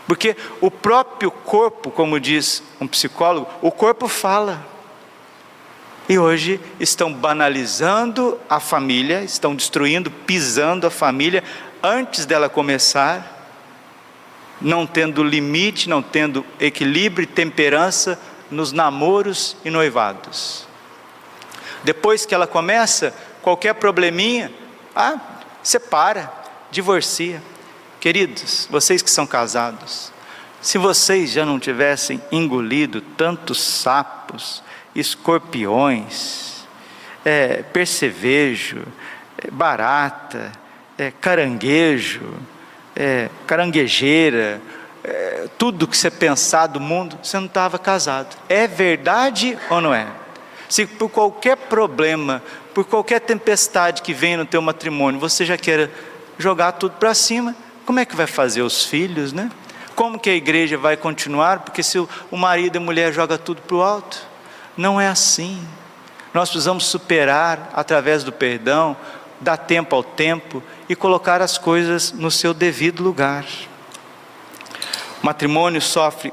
Porque 0.07 0.37
o 0.61 0.71
próprio 0.71 1.31
corpo, 1.31 1.91
como 1.91 2.21
diz 2.21 2.63
um 2.81 2.87
psicólogo, 2.87 3.49
o 3.61 3.71
corpo 3.71 4.09
fala. 4.09 4.72
E 6.09 6.19
hoje 6.19 6.61
estão 6.81 7.13
banalizando 7.13 8.39
a 8.49 8.59
família, 8.59 9.23
estão 9.23 9.55
destruindo, 9.55 10.11
pisando 10.11 10.87
a 10.87 10.91
família 10.91 11.45
antes 11.83 12.27
dela 12.27 12.49
começar, 12.49 13.41
não 14.61 14.87
tendo 14.87 15.23
limite, 15.23 15.89
não 15.89 16.03
tendo 16.03 16.45
equilíbrio 16.61 17.25
e 17.25 17.27
temperança 17.27 18.19
nos 18.51 18.73
namoros 18.73 19.57
e 19.65 19.71
noivados. 19.71 20.67
Depois 21.83 22.27
que 22.27 22.35
ela 22.35 22.47
começa, 22.47 23.15
qualquer 23.41 23.75
probleminha, 23.75 24.53
ah, 24.95 25.19
separa, 25.63 26.33
divorcia. 26.71 27.43
Queridos, 28.01 28.69
vocês 28.71 29.03
que 29.03 29.11
são 29.11 29.27
casados, 29.27 30.13
se 30.61 30.79
vocês 30.79 31.31
já 31.31 31.45
não 31.45 31.59
tivessem 31.59 32.23
engolido 32.31 33.01
tantos 33.01 33.61
sapos, 33.61 34.63
escorpiões, 34.95 36.67
é, 37.25 37.63
percevejo, 37.63 38.83
é, 39.39 39.51
barata, 39.51 40.53
é, 40.99 41.11
caranguejo, 41.11 42.35
é, 42.95 43.29
caranguejeira, 43.47 44.61
é, 45.05 45.49
tudo 45.59 45.89
que 45.89 45.97
você 45.97 46.11
pensar 46.11 46.67
do 46.67 46.79
mundo, 46.81 47.19
você 47.23 47.39
não 47.39 47.47
estava 47.47 47.79
casado. 47.79 48.37
É 48.49 48.67
verdade 48.67 49.59
ou 49.71 49.81
não 49.81 49.95
é? 49.95 50.07
Se 50.69 50.87
por 50.87 51.11
qualquer 51.11 51.57
problema, 51.57 52.43
por 52.73 52.85
qualquer 52.85 53.21
tempestade 53.21 54.03
que 54.03 54.15
venha 54.15 54.39
no 54.39 54.47
teu 54.47 54.63
matrimônio, 54.63 55.21
você 55.21 55.45
já 55.45 55.57
quer 55.57 55.91
jogar 56.39 56.73
tudo 56.73 56.97
para 56.97 57.15
cima, 57.15 57.55
como 57.85 58.01
é 58.01 58.05
que 58.05 58.17
vai 58.17 58.27
fazer 58.27 58.63
os 58.63 58.85
filhos, 58.85 59.33
né? 59.33 59.51
Como 59.95 60.19
que 60.19 60.31
a 60.31 60.35
igreja 60.35 60.79
vai 60.79 60.97
continuar? 60.97 61.61
Porque 61.61 61.83
se 61.83 61.99
o 61.99 62.37
marido 62.37 62.77
e 62.77 62.79
a 62.79 62.81
mulher 62.81 63.13
joga 63.13 63.37
tudo 63.37 63.61
para 63.61 63.77
o 63.77 63.83
alto, 63.83 64.27
não 64.77 65.01
é 65.01 65.09
assim. 65.09 65.67
Nós 66.33 66.49
precisamos 66.49 66.87
superar 66.87 67.71
através 67.75 68.25
do 68.25 68.33
perdão, 68.33 68.97
dar 69.41 69.57
tempo 69.57 69.95
ao 69.95 70.03
tempo 70.03 70.63
e 70.89 70.97
colocar 70.97 71.43
as 71.43 71.59
coisas 71.59 72.13
no 72.13 72.31
seu 72.31 72.55
devido 72.55 73.03
lugar. 73.03 73.45
O 75.23 75.27
matrimônio 75.27 75.81
sofre 75.81 76.33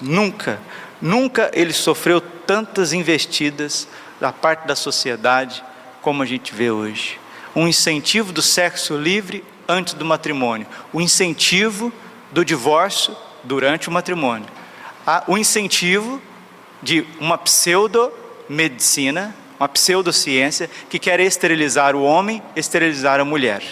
nunca, 0.00 0.60
nunca 1.00 1.50
ele 1.52 1.72
sofreu 1.72 2.20
tantas 2.20 2.92
investidas 2.92 3.88
da 4.20 4.32
parte 4.32 4.66
da 4.66 4.76
sociedade 4.76 5.62
como 6.00 6.22
a 6.22 6.26
gente 6.26 6.54
vê 6.54 6.70
hoje. 6.70 7.18
Um 7.54 7.66
incentivo 7.66 8.32
do 8.32 8.42
sexo 8.42 8.96
livre 8.96 9.44
antes 9.68 9.94
do 9.94 10.04
matrimônio, 10.04 10.66
o 10.92 11.00
incentivo 11.00 11.92
do 12.30 12.44
divórcio 12.44 13.16
durante 13.42 13.88
o 13.88 13.92
matrimônio, 13.92 14.48
o 15.26 15.36
incentivo 15.36 16.20
de 16.82 17.06
uma 17.18 17.36
pseudo-medicina, 17.38 19.34
uma 19.58 19.68
pseudociência 19.68 20.70
que 20.88 20.98
quer 20.98 21.20
esterilizar 21.20 21.94
o 21.94 22.02
homem, 22.02 22.42
esterilizar 22.56 23.20
a 23.20 23.24
mulher. 23.24 23.62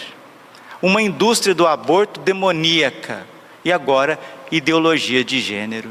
Uma 0.81 1.01
indústria 1.01 1.53
do 1.53 1.67
aborto 1.67 2.19
demoníaca 2.19 3.25
e 3.65 3.71
agora 3.71 4.19
ideologia 4.51 5.23
de 5.23 5.39
gênero. 5.39 5.89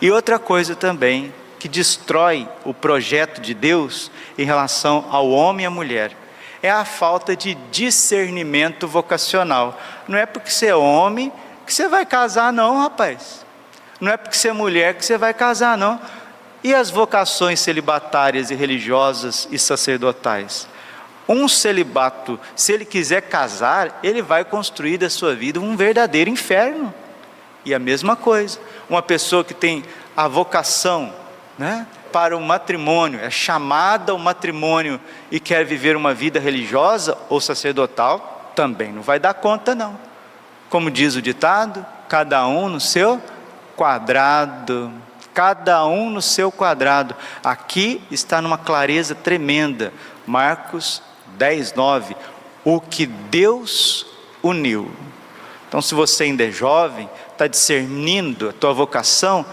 E 0.00 0.10
outra 0.10 0.38
coisa 0.38 0.74
também 0.74 1.32
que 1.58 1.68
destrói 1.68 2.48
o 2.64 2.74
projeto 2.74 3.40
de 3.40 3.54
Deus 3.54 4.10
em 4.36 4.44
relação 4.44 5.06
ao 5.10 5.30
homem 5.30 5.64
e 5.64 5.66
à 5.66 5.70
mulher 5.70 6.16
é 6.62 6.70
a 6.70 6.84
falta 6.84 7.36
de 7.36 7.54
discernimento 7.70 8.88
vocacional. 8.88 9.78
Não 10.08 10.18
é 10.18 10.24
porque 10.24 10.50
você 10.50 10.68
é 10.68 10.74
homem 10.74 11.30
que 11.66 11.72
você 11.72 11.88
vai 11.88 12.06
casar, 12.06 12.52
não, 12.52 12.78
rapaz. 12.78 13.44
Não 14.04 14.12
é 14.12 14.18
porque 14.18 14.36
você 14.36 14.48
é 14.48 14.52
mulher 14.52 14.92
que 14.94 15.02
você 15.02 15.16
vai 15.16 15.32
casar, 15.32 15.78
não. 15.78 15.98
E 16.62 16.74
as 16.74 16.90
vocações 16.90 17.58
celibatárias 17.58 18.50
e 18.50 18.54
religiosas 18.54 19.48
e 19.50 19.58
sacerdotais? 19.58 20.68
Um 21.26 21.48
celibato, 21.48 22.38
se 22.54 22.70
ele 22.70 22.84
quiser 22.84 23.22
casar, 23.22 23.98
ele 24.02 24.20
vai 24.20 24.44
construir 24.44 24.98
da 24.98 25.08
sua 25.08 25.34
vida 25.34 25.58
um 25.58 25.74
verdadeiro 25.74 26.28
inferno. 26.28 26.92
E 27.64 27.72
a 27.72 27.78
mesma 27.78 28.14
coisa, 28.14 28.60
uma 28.90 29.00
pessoa 29.00 29.42
que 29.42 29.54
tem 29.54 29.82
a 30.14 30.28
vocação 30.28 31.10
né, 31.58 31.86
para 32.12 32.36
o 32.36 32.42
matrimônio, 32.42 33.20
é 33.20 33.30
chamada 33.30 34.12
ao 34.12 34.18
matrimônio 34.18 35.00
e 35.30 35.40
quer 35.40 35.64
viver 35.64 35.96
uma 35.96 36.12
vida 36.12 36.38
religiosa 36.38 37.16
ou 37.30 37.40
sacerdotal, 37.40 38.52
também 38.54 38.92
não 38.92 39.00
vai 39.00 39.18
dar 39.18 39.32
conta, 39.32 39.74
não. 39.74 39.98
Como 40.68 40.90
diz 40.90 41.16
o 41.16 41.22
ditado, 41.22 41.86
cada 42.06 42.46
um 42.46 42.68
no 42.68 42.80
seu 42.80 43.18
quadrado, 43.76 44.92
cada 45.34 45.84
um 45.86 46.10
no 46.10 46.22
seu 46.22 46.50
quadrado. 46.50 47.14
Aqui 47.42 48.00
está 48.10 48.40
numa 48.40 48.56
clareza 48.56 49.14
tremenda. 49.14 49.92
Marcos 50.26 51.02
10, 51.36 51.74
9. 51.74 52.16
O 52.64 52.80
que 52.80 53.04
Deus 53.06 54.06
uniu. 54.42 54.90
Então, 55.68 55.82
se 55.82 55.94
você 55.94 56.24
ainda 56.24 56.44
é 56.44 56.50
jovem, 56.50 57.10
está 57.32 57.46
discernindo 57.46 58.48
a 58.48 58.52
tua 58.52 58.72
vocação, 58.72 59.44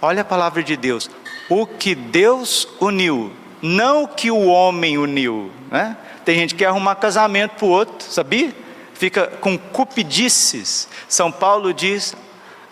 olha 0.00 0.22
a 0.22 0.24
palavra 0.24 0.62
de 0.62 0.76
Deus. 0.76 1.10
O 1.48 1.66
que 1.66 1.94
Deus 1.94 2.68
uniu, 2.80 3.32
não 3.60 4.04
o 4.04 4.08
que 4.08 4.30
o 4.30 4.46
homem 4.46 4.96
uniu. 4.96 5.50
Né? 5.70 5.96
Tem 6.24 6.38
gente 6.38 6.54
que 6.54 6.58
quer 6.58 6.68
arrumar 6.68 6.94
casamento 6.94 7.56
para 7.56 7.66
o 7.66 7.70
outro, 7.70 8.08
sabia? 8.08 8.54
Fica 8.94 9.26
com 9.26 9.58
cupidices. 9.58 10.88
São 11.08 11.32
Paulo 11.32 11.74
diz: 11.74 12.14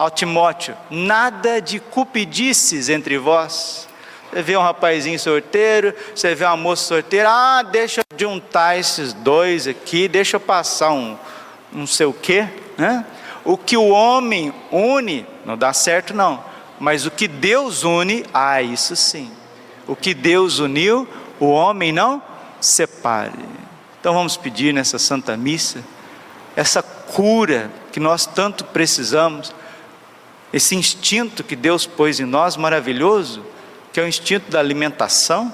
ao 0.03 0.11
Timóteo: 0.11 0.77
nada 0.91 1.61
de 1.61 1.79
cupidices 1.79 2.89
entre 2.89 3.17
vós. 3.19 3.89
Você 4.31 4.43
vê 4.43 4.57
um 4.57 4.63
rapazinho 4.63 5.19
sorteiro, 5.19 5.95
você 6.15 6.35
vê 6.35 6.45
uma 6.45 6.57
moça 6.57 6.85
sorteira, 6.85 7.29
ah, 7.31 7.63
deixa 7.63 8.01
eu 8.01 8.19
juntar 8.19 8.79
esses 8.79 9.13
dois 9.13 9.69
aqui, 9.69 10.09
deixa 10.09 10.37
eu 10.37 10.41
passar 10.41 10.91
um 10.93 11.17
não 11.71 11.87
sei 11.87 12.07
o 12.07 12.13
quê, 12.13 12.49
né? 12.77 13.05
O 13.45 13.57
que 13.57 13.77
o 13.77 13.89
homem 13.89 14.53
une, 14.71 15.27
não 15.45 15.57
dá 15.57 15.73
certo 15.73 16.15
não, 16.15 16.43
mas 16.81 17.07
o 17.07 17.11
que 17.11 17.29
Deus 17.29 17.85
une, 17.85 18.25
ah, 18.33 18.63
isso 18.63 18.97
sim. 18.97 19.31
O 19.87 19.95
que 19.95 20.15
Deus 20.15 20.59
uniu, 20.59 21.07
o 21.39 21.47
homem 21.47 21.93
não 21.93 22.23
separe. 22.61 23.33
Então 24.01 24.15
vamos 24.15 24.37
pedir 24.37 24.73
nessa 24.73 24.99
Santa 24.99 25.37
Missa 25.37 25.83
essa 26.57 26.83
cura 26.83 27.71
que 27.93 28.01
nós 28.01 28.27
tanto 28.27 28.65
precisamos 28.65 29.55
esse 30.53 30.77
instinto 30.77 31.43
que 31.43 31.57
Deus 31.57 31.87
pôs 31.87 32.21
em 32.21 32.25
nós, 32.25 32.57
maravilhoso, 32.57 33.45
que 33.93 34.01
é 34.01 34.03
o 34.03 34.09
instinto 34.09 34.51
da 34.51 34.59
alimentação, 34.59 35.53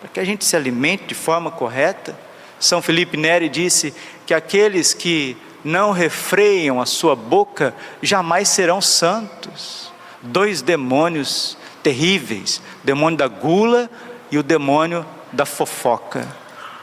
para 0.00 0.08
que 0.08 0.20
a 0.20 0.24
gente 0.24 0.44
se 0.44 0.56
alimente 0.56 1.04
de 1.04 1.14
forma 1.14 1.50
correta. 1.50 2.18
São 2.58 2.82
Felipe 2.82 3.16
Neri 3.16 3.48
disse 3.48 3.94
que 4.26 4.34
aqueles 4.34 4.92
que 4.92 5.36
não 5.64 5.92
refreiam 5.92 6.80
a 6.80 6.86
sua 6.86 7.14
boca 7.14 7.74
jamais 8.02 8.48
serão 8.48 8.80
santos. 8.80 9.92
Dois 10.22 10.62
demônios 10.62 11.56
terríveis: 11.82 12.60
o 12.82 12.86
demônio 12.86 13.18
da 13.18 13.28
gula 13.28 13.88
e 14.30 14.38
o 14.38 14.42
demônio 14.42 15.06
da 15.32 15.46
fofoca. 15.46 16.26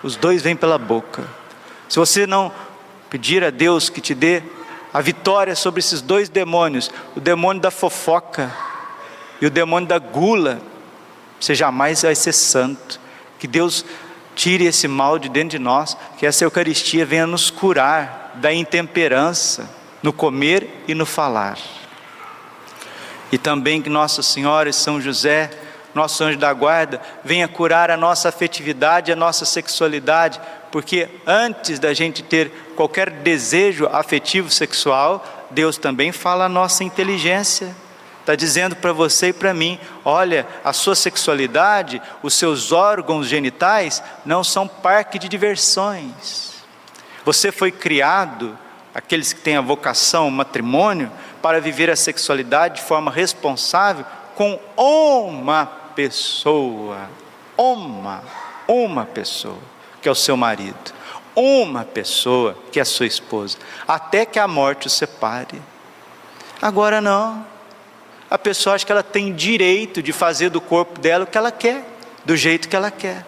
Os 0.03 0.15
dois 0.15 0.41
vêm 0.41 0.55
pela 0.55 0.77
boca. 0.77 1.27
Se 1.89 1.99
você 1.99 2.27
não 2.27 2.51
pedir 3.09 3.43
a 3.43 3.49
Deus 3.49 3.89
que 3.89 4.01
te 4.01 4.13
dê 4.13 4.43
a 4.97 5.01
vitória 5.01 5.55
sobre 5.55 5.79
esses 5.79 6.01
dois 6.01 6.27
demônios, 6.27 6.89
o 7.15 7.19
demônio 7.19 7.61
da 7.61 7.69
fofoca 7.69 8.51
e 9.39 9.45
o 9.45 9.51
demônio 9.51 9.87
da 9.87 9.99
gula, 9.99 10.59
você 11.39 11.53
jamais 11.53 12.01
vai 12.01 12.15
ser 12.15 12.33
santo. 12.33 12.99
Que 13.37 13.45
Deus 13.45 13.85
tire 14.35 14.65
esse 14.65 14.87
mal 14.87 15.19
de 15.19 15.29
dentro 15.29 15.49
de 15.49 15.59
nós, 15.59 15.95
que 16.17 16.25
essa 16.25 16.43
Eucaristia 16.43 17.05
venha 17.05 17.27
nos 17.27 17.51
curar 17.51 18.31
da 18.37 18.51
intemperança 18.51 19.69
no 20.01 20.11
comer 20.11 20.83
e 20.87 20.95
no 20.95 21.05
falar. 21.05 21.59
E 23.31 23.37
também 23.37 23.83
que 23.83 23.91
Nossa 23.91 24.23
Senhora 24.23 24.67
e 24.67 24.73
São 24.73 24.99
José, 24.99 25.51
nosso 25.93 26.23
anjo 26.23 26.39
da 26.39 26.51
guarda, 26.51 26.99
venha 27.23 27.47
curar 27.47 27.91
a 27.91 27.97
nossa 27.97 28.29
afetividade, 28.29 29.11
a 29.11 29.15
nossa 29.15 29.45
sexualidade, 29.45 30.41
porque 30.77 31.09
antes 31.25 31.79
da 31.79 31.91
gente 31.91 32.21
ter 32.21 32.51
qualquer 32.75 33.09
desejo 33.09 33.87
afetivo 33.87 34.51
sexual, 34.51 35.25
Deus 35.49 35.75
também 35.75 36.11
fala 36.11 36.45
a 36.45 36.49
nossa 36.49 36.83
inteligência. 36.83 37.75
está 38.19 38.35
dizendo 38.35 38.75
para 38.75 38.93
você 38.93 39.29
e 39.29 39.33
para 39.33 39.55
mim: 39.55 39.79
olha, 40.05 40.45
a 40.63 40.71
sua 40.71 40.93
sexualidade, 40.93 41.99
os 42.21 42.35
seus 42.35 42.71
órgãos 42.71 43.25
genitais 43.25 44.03
não 44.23 44.43
são 44.43 44.67
parque 44.67 45.17
de 45.17 45.27
diversões. 45.27 46.53
Você 47.25 47.51
foi 47.51 47.71
criado, 47.71 48.55
aqueles 48.93 49.33
que 49.33 49.41
têm 49.41 49.57
a 49.57 49.61
vocação, 49.61 50.27
o 50.27 50.31
matrimônio, 50.31 51.11
para 51.41 51.59
viver 51.59 51.89
a 51.89 51.95
sexualidade 51.95 52.81
de 52.81 52.81
forma 52.83 53.09
responsável 53.09 54.05
com 54.35 54.59
uma 54.77 55.65
pessoa. 55.95 57.09
Uma, 57.57 58.21
uma 58.67 59.05
pessoa, 59.05 59.57
que 60.07 60.09
é 60.09 60.11
o 60.11 60.15
seu 60.15 60.37
marido. 60.37 60.93
Uma 61.35 61.83
pessoa, 61.83 62.57
que 62.71 62.79
é 62.79 62.81
a 62.81 62.85
sua 62.85 63.05
esposa. 63.05 63.57
Até 63.85 64.25
que 64.25 64.39
a 64.39 64.47
morte 64.47 64.87
o 64.87 64.89
separe. 64.89 65.61
Agora 66.61 67.01
não. 67.01 67.45
A 68.29 68.37
pessoa 68.37 68.75
acha 68.75 68.85
que 68.85 68.91
ela 68.91 69.03
tem 69.03 69.35
direito 69.35 70.01
de 70.01 70.13
fazer 70.13 70.49
do 70.49 70.61
corpo 70.61 70.97
dela 70.97 71.25
o 71.25 71.27
que 71.27 71.37
ela 71.37 71.51
quer, 71.51 71.83
do 72.23 72.37
jeito 72.37 72.69
que 72.69 72.75
ela 72.75 72.89
quer. 72.89 73.25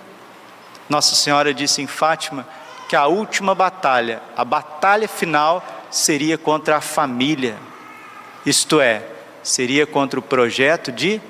Nossa 0.88 1.16
Senhora 1.16 1.54
disse 1.54 1.82
em 1.82 1.88
Fátima 1.88 2.48
que 2.88 2.96
a 2.96 3.08
última 3.08 3.54
batalha, 3.54 4.22
a 4.38 4.46
batalha 4.46 5.08
final, 5.08 5.62
seria 5.92 6.38
contra 6.38 6.78
a 6.78 6.82
família, 6.82 7.58
isto 8.46 8.80
é, 8.80 9.06
seria 9.44 9.86
contra 9.86 10.18
o 10.18 10.24
projeto 10.24 10.94
de 10.94 11.22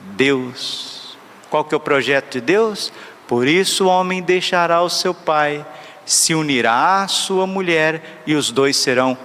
Deus. 0.00 1.16
Qual 1.48 1.64
que 1.64 1.74
é 1.74 1.78
o 1.78 1.80
projeto 1.80 2.34
de 2.34 2.42
Deus? 2.42 2.92
Por 3.28 3.46
isso 3.46 3.84
o 3.84 3.88
homem 3.88 4.20
deixará 4.20 4.82
o 4.82 4.90
seu 4.90 5.14
pai, 5.14 5.64
se 6.04 6.34
unirá 6.34 7.02
à 7.02 7.08
sua 7.08 7.46
mulher 7.46 8.22
e 8.26 8.34
os 8.34 8.50
dois 8.50 8.76
serão 8.76 9.16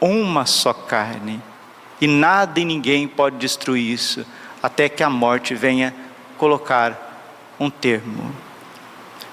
uma 0.00 0.46
só 0.46 0.72
carne 0.72 1.42
e 2.00 2.06
nada 2.06 2.60
e 2.60 2.64
ninguém 2.64 3.08
pode 3.08 3.36
destruir 3.36 3.92
isso, 3.92 4.24
até 4.62 4.88
que 4.88 5.02
a 5.02 5.10
morte 5.10 5.54
venha 5.54 5.94
colocar 6.36 7.56
um 7.58 7.68
termo. 7.68 8.32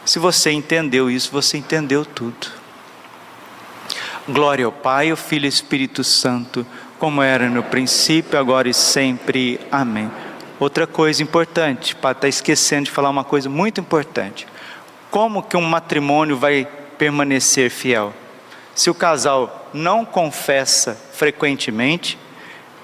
Se 0.03 0.19
você 0.19 0.51
entendeu 0.51 1.09
isso, 1.09 1.31
você 1.31 1.57
entendeu 1.57 2.05
tudo. 2.05 2.47
Glória 4.27 4.65
ao 4.65 4.71
Pai, 4.71 5.11
ao 5.11 5.17
Filho 5.17 5.45
e 5.45 5.47
ao 5.47 5.49
Espírito 5.49 6.03
Santo, 6.03 6.65
como 6.97 7.21
era 7.21 7.47
no 7.47 7.61
princípio, 7.61 8.39
agora 8.39 8.67
e 8.67 8.73
sempre. 8.73 9.59
Amém. 9.71 10.09
Outra 10.59 10.87
coisa 10.87 11.21
importante, 11.21 11.95
para 11.95 12.11
estar 12.11 12.21
tá 12.21 12.27
esquecendo 12.27 12.85
de 12.85 12.91
falar 12.91 13.09
uma 13.09 13.23
coisa 13.23 13.49
muito 13.49 13.81
importante. 13.81 14.47
Como 15.11 15.43
que 15.43 15.57
um 15.57 15.61
matrimônio 15.61 16.37
vai 16.37 16.67
permanecer 16.97 17.69
fiel? 17.69 18.13
Se 18.73 18.89
o 18.89 18.95
casal 18.95 19.69
não 19.73 20.05
confessa 20.05 20.97
frequentemente, 21.13 22.17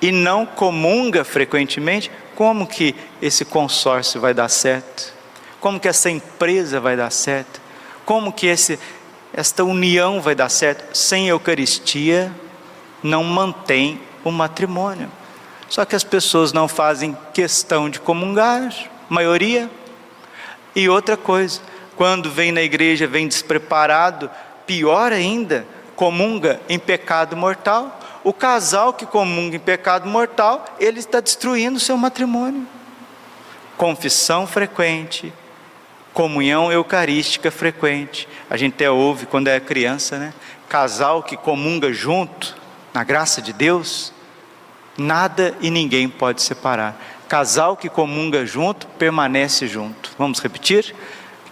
e 0.01 0.11
não 0.11 0.45
comunga 0.45 1.23
frequentemente, 1.23 2.11
como 2.35 2.65
que 2.65 2.95
esse 3.21 3.45
consórcio 3.45 4.19
vai 4.19 4.33
dar 4.33 4.49
certo? 4.49 5.13
Como 5.59 5.79
que 5.79 5.87
essa 5.87 6.09
empresa 6.09 6.79
vai 6.79 6.97
dar 6.97 7.11
certo? 7.11 7.61
Como 8.03 8.33
que 8.33 8.47
esse, 8.47 8.79
esta 9.31 9.63
união 9.63 10.19
vai 10.19 10.33
dar 10.33 10.49
certo? 10.49 10.97
Sem 10.97 11.27
Eucaristia, 11.27 12.31
não 13.03 13.23
mantém 13.23 14.01
o 14.23 14.31
matrimônio. 14.31 15.11
Só 15.71 15.85
que 15.85 15.95
as 15.95 16.03
pessoas 16.03 16.51
não 16.51 16.67
fazem 16.67 17.17
questão 17.33 17.89
de 17.89 17.97
comungar, 17.97 18.73
maioria. 19.07 19.71
E 20.75 20.89
outra 20.89 21.15
coisa, 21.15 21.61
quando 21.95 22.29
vem 22.29 22.51
na 22.51 22.61
igreja, 22.61 23.07
vem 23.07 23.25
despreparado, 23.25 24.29
pior 24.67 25.13
ainda, 25.13 25.65
comunga 25.95 26.59
em 26.67 26.77
pecado 26.77 27.37
mortal 27.37 27.97
o 28.21 28.33
casal 28.33 28.91
que 28.91 29.05
comunga 29.05 29.55
em 29.55 29.59
pecado 29.59 30.09
mortal, 30.09 30.65
ele 30.77 30.99
está 30.99 31.21
destruindo 31.21 31.77
o 31.77 31.79
seu 31.79 31.95
matrimônio. 31.95 32.67
Confissão 33.77 34.45
frequente, 34.45 35.31
comunhão 36.13 36.69
eucarística 36.69 37.49
frequente. 37.49 38.27
A 38.49 38.57
gente 38.57 38.73
até 38.73 38.91
ouve 38.91 39.25
quando 39.25 39.47
é 39.47 39.57
criança, 39.57 40.19
né? 40.19 40.33
Casal 40.67 41.23
que 41.23 41.37
comunga 41.37 41.93
junto, 41.93 42.57
na 42.93 43.05
graça 43.05 43.41
de 43.41 43.53
Deus, 43.53 44.11
nada 44.97 45.55
e 45.61 45.69
ninguém 45.69 46.07
pode 46.09 46.41
separar. 46.41 46.99
Casal 47.27 47.77
que 47.77 47.89
comunga 47.89 48.45
junto, 48.45 48.87
permanece 48.87 49.67
junto. 49.67 50.11
Vamos 50.17 50.39
repetir? 50.39 50.93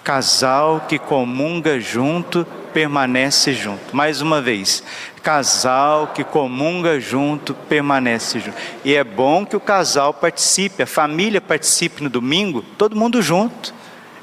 Casal 0.04 0.86
que 0.88 1.00
comunga 1.00 1.80
junto, 1.80 2.46
permanece 2.74 3.54
junto. 3.54 3.96
Mais 3.96 4.22
uma 4.22 4.42
vez, 4.42 4.84
casal 5.24 6.08
que 6.08 6.24
comunga 6.24 7.00
junto, 7.00 7.54
permanece 7.54 8.40
junto. 8.40 8.58
E 8.84 8.94
é 8.94 9.04
bom 9.04 9.46
que 9.46 9.56
o 9.56 9.60
casal 9.60 10.14
participe, 10.14 10.84
a 10.84 10.88
família 10.88 11.40
participe 11.40 12.04
no 12.04 12.10
domingo, 12.10 12.62
todo 12.78 12.96
mundo 12.96 13.22
junto. 13.22 13.74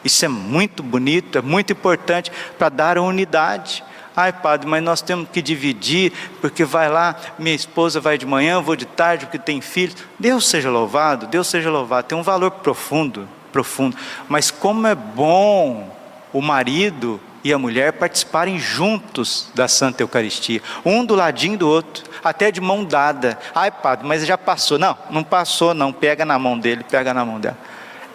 Isso 0.05 0.25
é 0.25 0.29
muito 0.29 0.83
bonito, 0.83 1.39
é 1.39 1.43
muito 1.43 1.73
importante 1.73 2.31
para 2.59 2.69
dar 2.69 2.99
unidade. 2.99 3.83
Ai, 4.17 4.33
padre, 4.33 4.67
mas 4.67 4.83
nós 4.83 5.03
temos 5.03 5.29
que 5.31 5.43
dividir, 5.43 6.11
porque 6.41 6.65
vai 6.65 6.89
lá, 6.89 7.15
minha 7.39 7.55
esposa 7.55 8.01
vai 8.01 8.17
de 8.17 8.25
manhã, 8.25 8.55
eu 8.55 8.63
vou 8.63 8.75
de 8.75 8.87
tarde, 8.87 9.27
porque 9.27 9.39
tem 9.39 9.61
filhos. 9.61 9.97
Deus 10.19 10.49
seja 10.49 10.71
louvado, 10.71 11.27
Deus 11.27 11.47
seja 11.47 11.71
louvado. 11.71 12.07
Tem 12.09 12.17
um 12.17 12.23
valor 12.23 12.51
profundo, 12.51 13.29
profundo. 13.53 13.95
Mas 14.27 14.51
como 14.51 14.87
é 14.87 14.95
bom 14.95 15.95
o 16.33 16.41
marido 16.41 17.21
e 17.45 17.53
a 17.53 17.59
mulher 17.59 17.93
participarem 17.93 18.59
juntos 18.59 19.51
da 19.55 19.69
Santa 19.69 20.03
Eucaristia, 20.03 20.63
um 20.85 21.05
do 21.05 21.15
ladinho 21.15 21.59
do 21.59 21.69
outro, 21.69 22.03
até 22.25 22.51
de 22.51 22.61
mão 22.61 22.85
dada. 22.85 23.39
Ai, 23.55 23.71
padre, 23.71 24.07
mas 24.07 24.27
já 24.27 24.39
passou. 24.39 24.79
Não, 24.79 24.97
não 25.11 25.23
passou, 25.23 25.75
não. 25.75 25.93
Pega 25.93 26.25
na 26.25 26.39
mão 26.39 26.59
dele, 26.59 26.83
pega 26.83 27.15
na 27.15 27.25
mão 27.25 27.39
dela. 27.39 27.59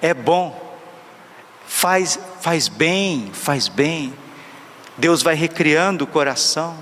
É 0.01 0.13
bom, 0.13 0.59
faz, 1.65 2.19
faz 2.41 2.67
bem, 2.67 3.29
faz 3.31 3.67
bem. 3.67 4.13
Deus 5.01 5.23
vai 5.23 5.33
recriando 5.33 6.03
o 6.03 6.07
coração. 6.07 6.77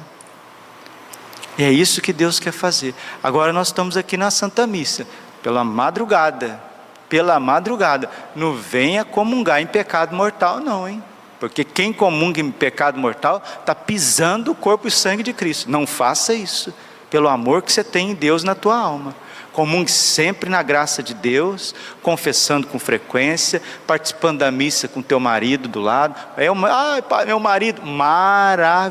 E 1.58 1.64
é 1.64 1.72
isso 1.72 2.02
que 2.02 2.12
Deus 2.12 2.38
quer 2.38 2.52
fazer. 2.52 2.94
Agora 3.24 3.54
nós 3.54 3.70
estamos 3.70 3.96
aqui 3.96 4.18
na 4.18 4.30
Santa 4.30 4.68
Missa, 4.68 5.08
pela 5.42 5.64
madrugada. 5.64 6.62
Pela 7.08 7.40
madrugada. 7.40 8.10
Não 8.36 8.54
venha 8.54 9.06
comungar 9.06 9.62
em 9.62 9.66
pecado 9.66 10.14
mortal, 10.14 10.60
não, 10.60 10.86
hein? 10.86 11.02
Porque 11.40 11.64
quem 11.64 11.94
comunga 11.94 12.42
em 12.42 12.52
pecado 12.52 13.00
mortal 13.00 13.42
está 13.62 13.74
pisando 13.74 14.52
o 14.52 14.56
corpo 14.56 14.90
e 14.90 14.92
sangue 14.92 15.24
de 15.24 15.32
Cristo. 15.32 15.72
Não 15.72 15.88
faça 15.88 16.34
isso, 16.34 16.74
pelo 17.10 17.30
amor 17.30 17.62
que 17.62 17.72
você 17.72 17.86
tem 17.86 18.12
em 18.12 18.16
Deus 18.16 18.44
na 18.44 18.54
tua 18.54 18.78
alma. 18.78 19.16
Comungue 19.60 19.92
sempre 19.92 20.50
na 20.50 20.64
graça 20.64 21.04
de 21.04 21.14
Deus, 21.14 21.76
confessando 22.02 22.66
com 22.66 22.80
frequência, 22.80 23.62
participando 23.86 24.40
da 24.40 24.50
missa 24.50 24.88
com 24.88 25.02
teu 25.02 25.20
marido 25.20 25.68
do 25.68 25.82
lado. 25.82 26.16
É 26.38 26.48
ai, 26.48 27.02
pai, 27.02 27.26
meu 27.26 27.42
marido, 27.42 27.86
maravilhoso. 27.86 28.90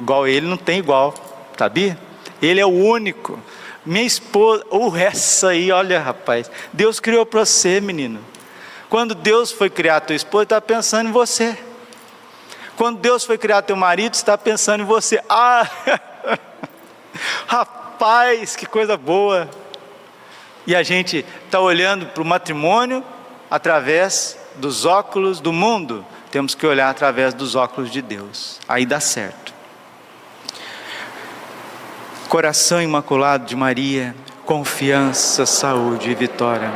Igual 0.00 0.26
ele 0.26 0.48
não 0.48 0.56
tem 0.56 0.80
igual, 0.80 1.14
sabia? 1.56 1.96
Ele 2.42 2.58
é 2.58 2.66
o 2.66 2.70
único. 2.70 3.38
Minha 3.86 4.02
esposa, 4.02 4.64
uh, 4.72 4.96
essa 4.96 5.50
aí, 5.50 5.70
olha 5.70 6.00
rapaz, 6.00 6.50
Deus 6.72 6.98
criou 6.98 7.24
para 7.24 7.44
você, 7.44 7.80
menino. 7.80 8.18
Quando 8.90 9.14
Deus 9.14 9.52
foi 9.52 9.70
criar 9.70 10.00
tua 10.00 10.16
esposa, 10.16 10.42
está 10.42 10.60
pensando 10.60 11.10
em 11.10 11.12
você. 11.12 11.56
Quando 12.76 12.98
Deus 12.98 13.24
foi 13.24 13.38
criar 13.38 13.62
teu 13.62 13.76
marido, 13.76 14.14
está 14.14 14.36
pensando 14.36 14.82
em 14.82 14.86
você. 14.86 15.22
Ah, 15.28 15.64
rapaz, 18.02 18.56
que 18.56 18.66
coisa 18.66 18.96
boa. 18.96 19.48
E 20.66 20.74
a 20.74 20.82
gente 20.82 21.24
está 21.44 21.60
olhando 21.60 22.06
para 22.06 22.20
o 22.20 22.26
matrimônio 22.26 23.04
através 23.48 24.36
dos 24.56 24.84
óculos 24.84 25.40
do 25.40 25.52
mundo. 25.52 26.04
Temos 26.28 26.52
que 26.52 26.66
olhar 26.66 26.90
através 26.90 27.32
dos 27.32 27.54
óculos 27.54 27.92
de 27.92 28.02
Deus. 28.02 28.58
Aí 28.68 28.84
dá 28.84 28.98
certo. 28.98 29.54
Coração 32.28 32.82
imaculado 32.82 33.46
de 33.46 33.54
Maria, 33.54 34.16
confiança, 34.44 35.46
saúde 35.46 36.10
e 36.10 36.14
vitória. 36.14 36.72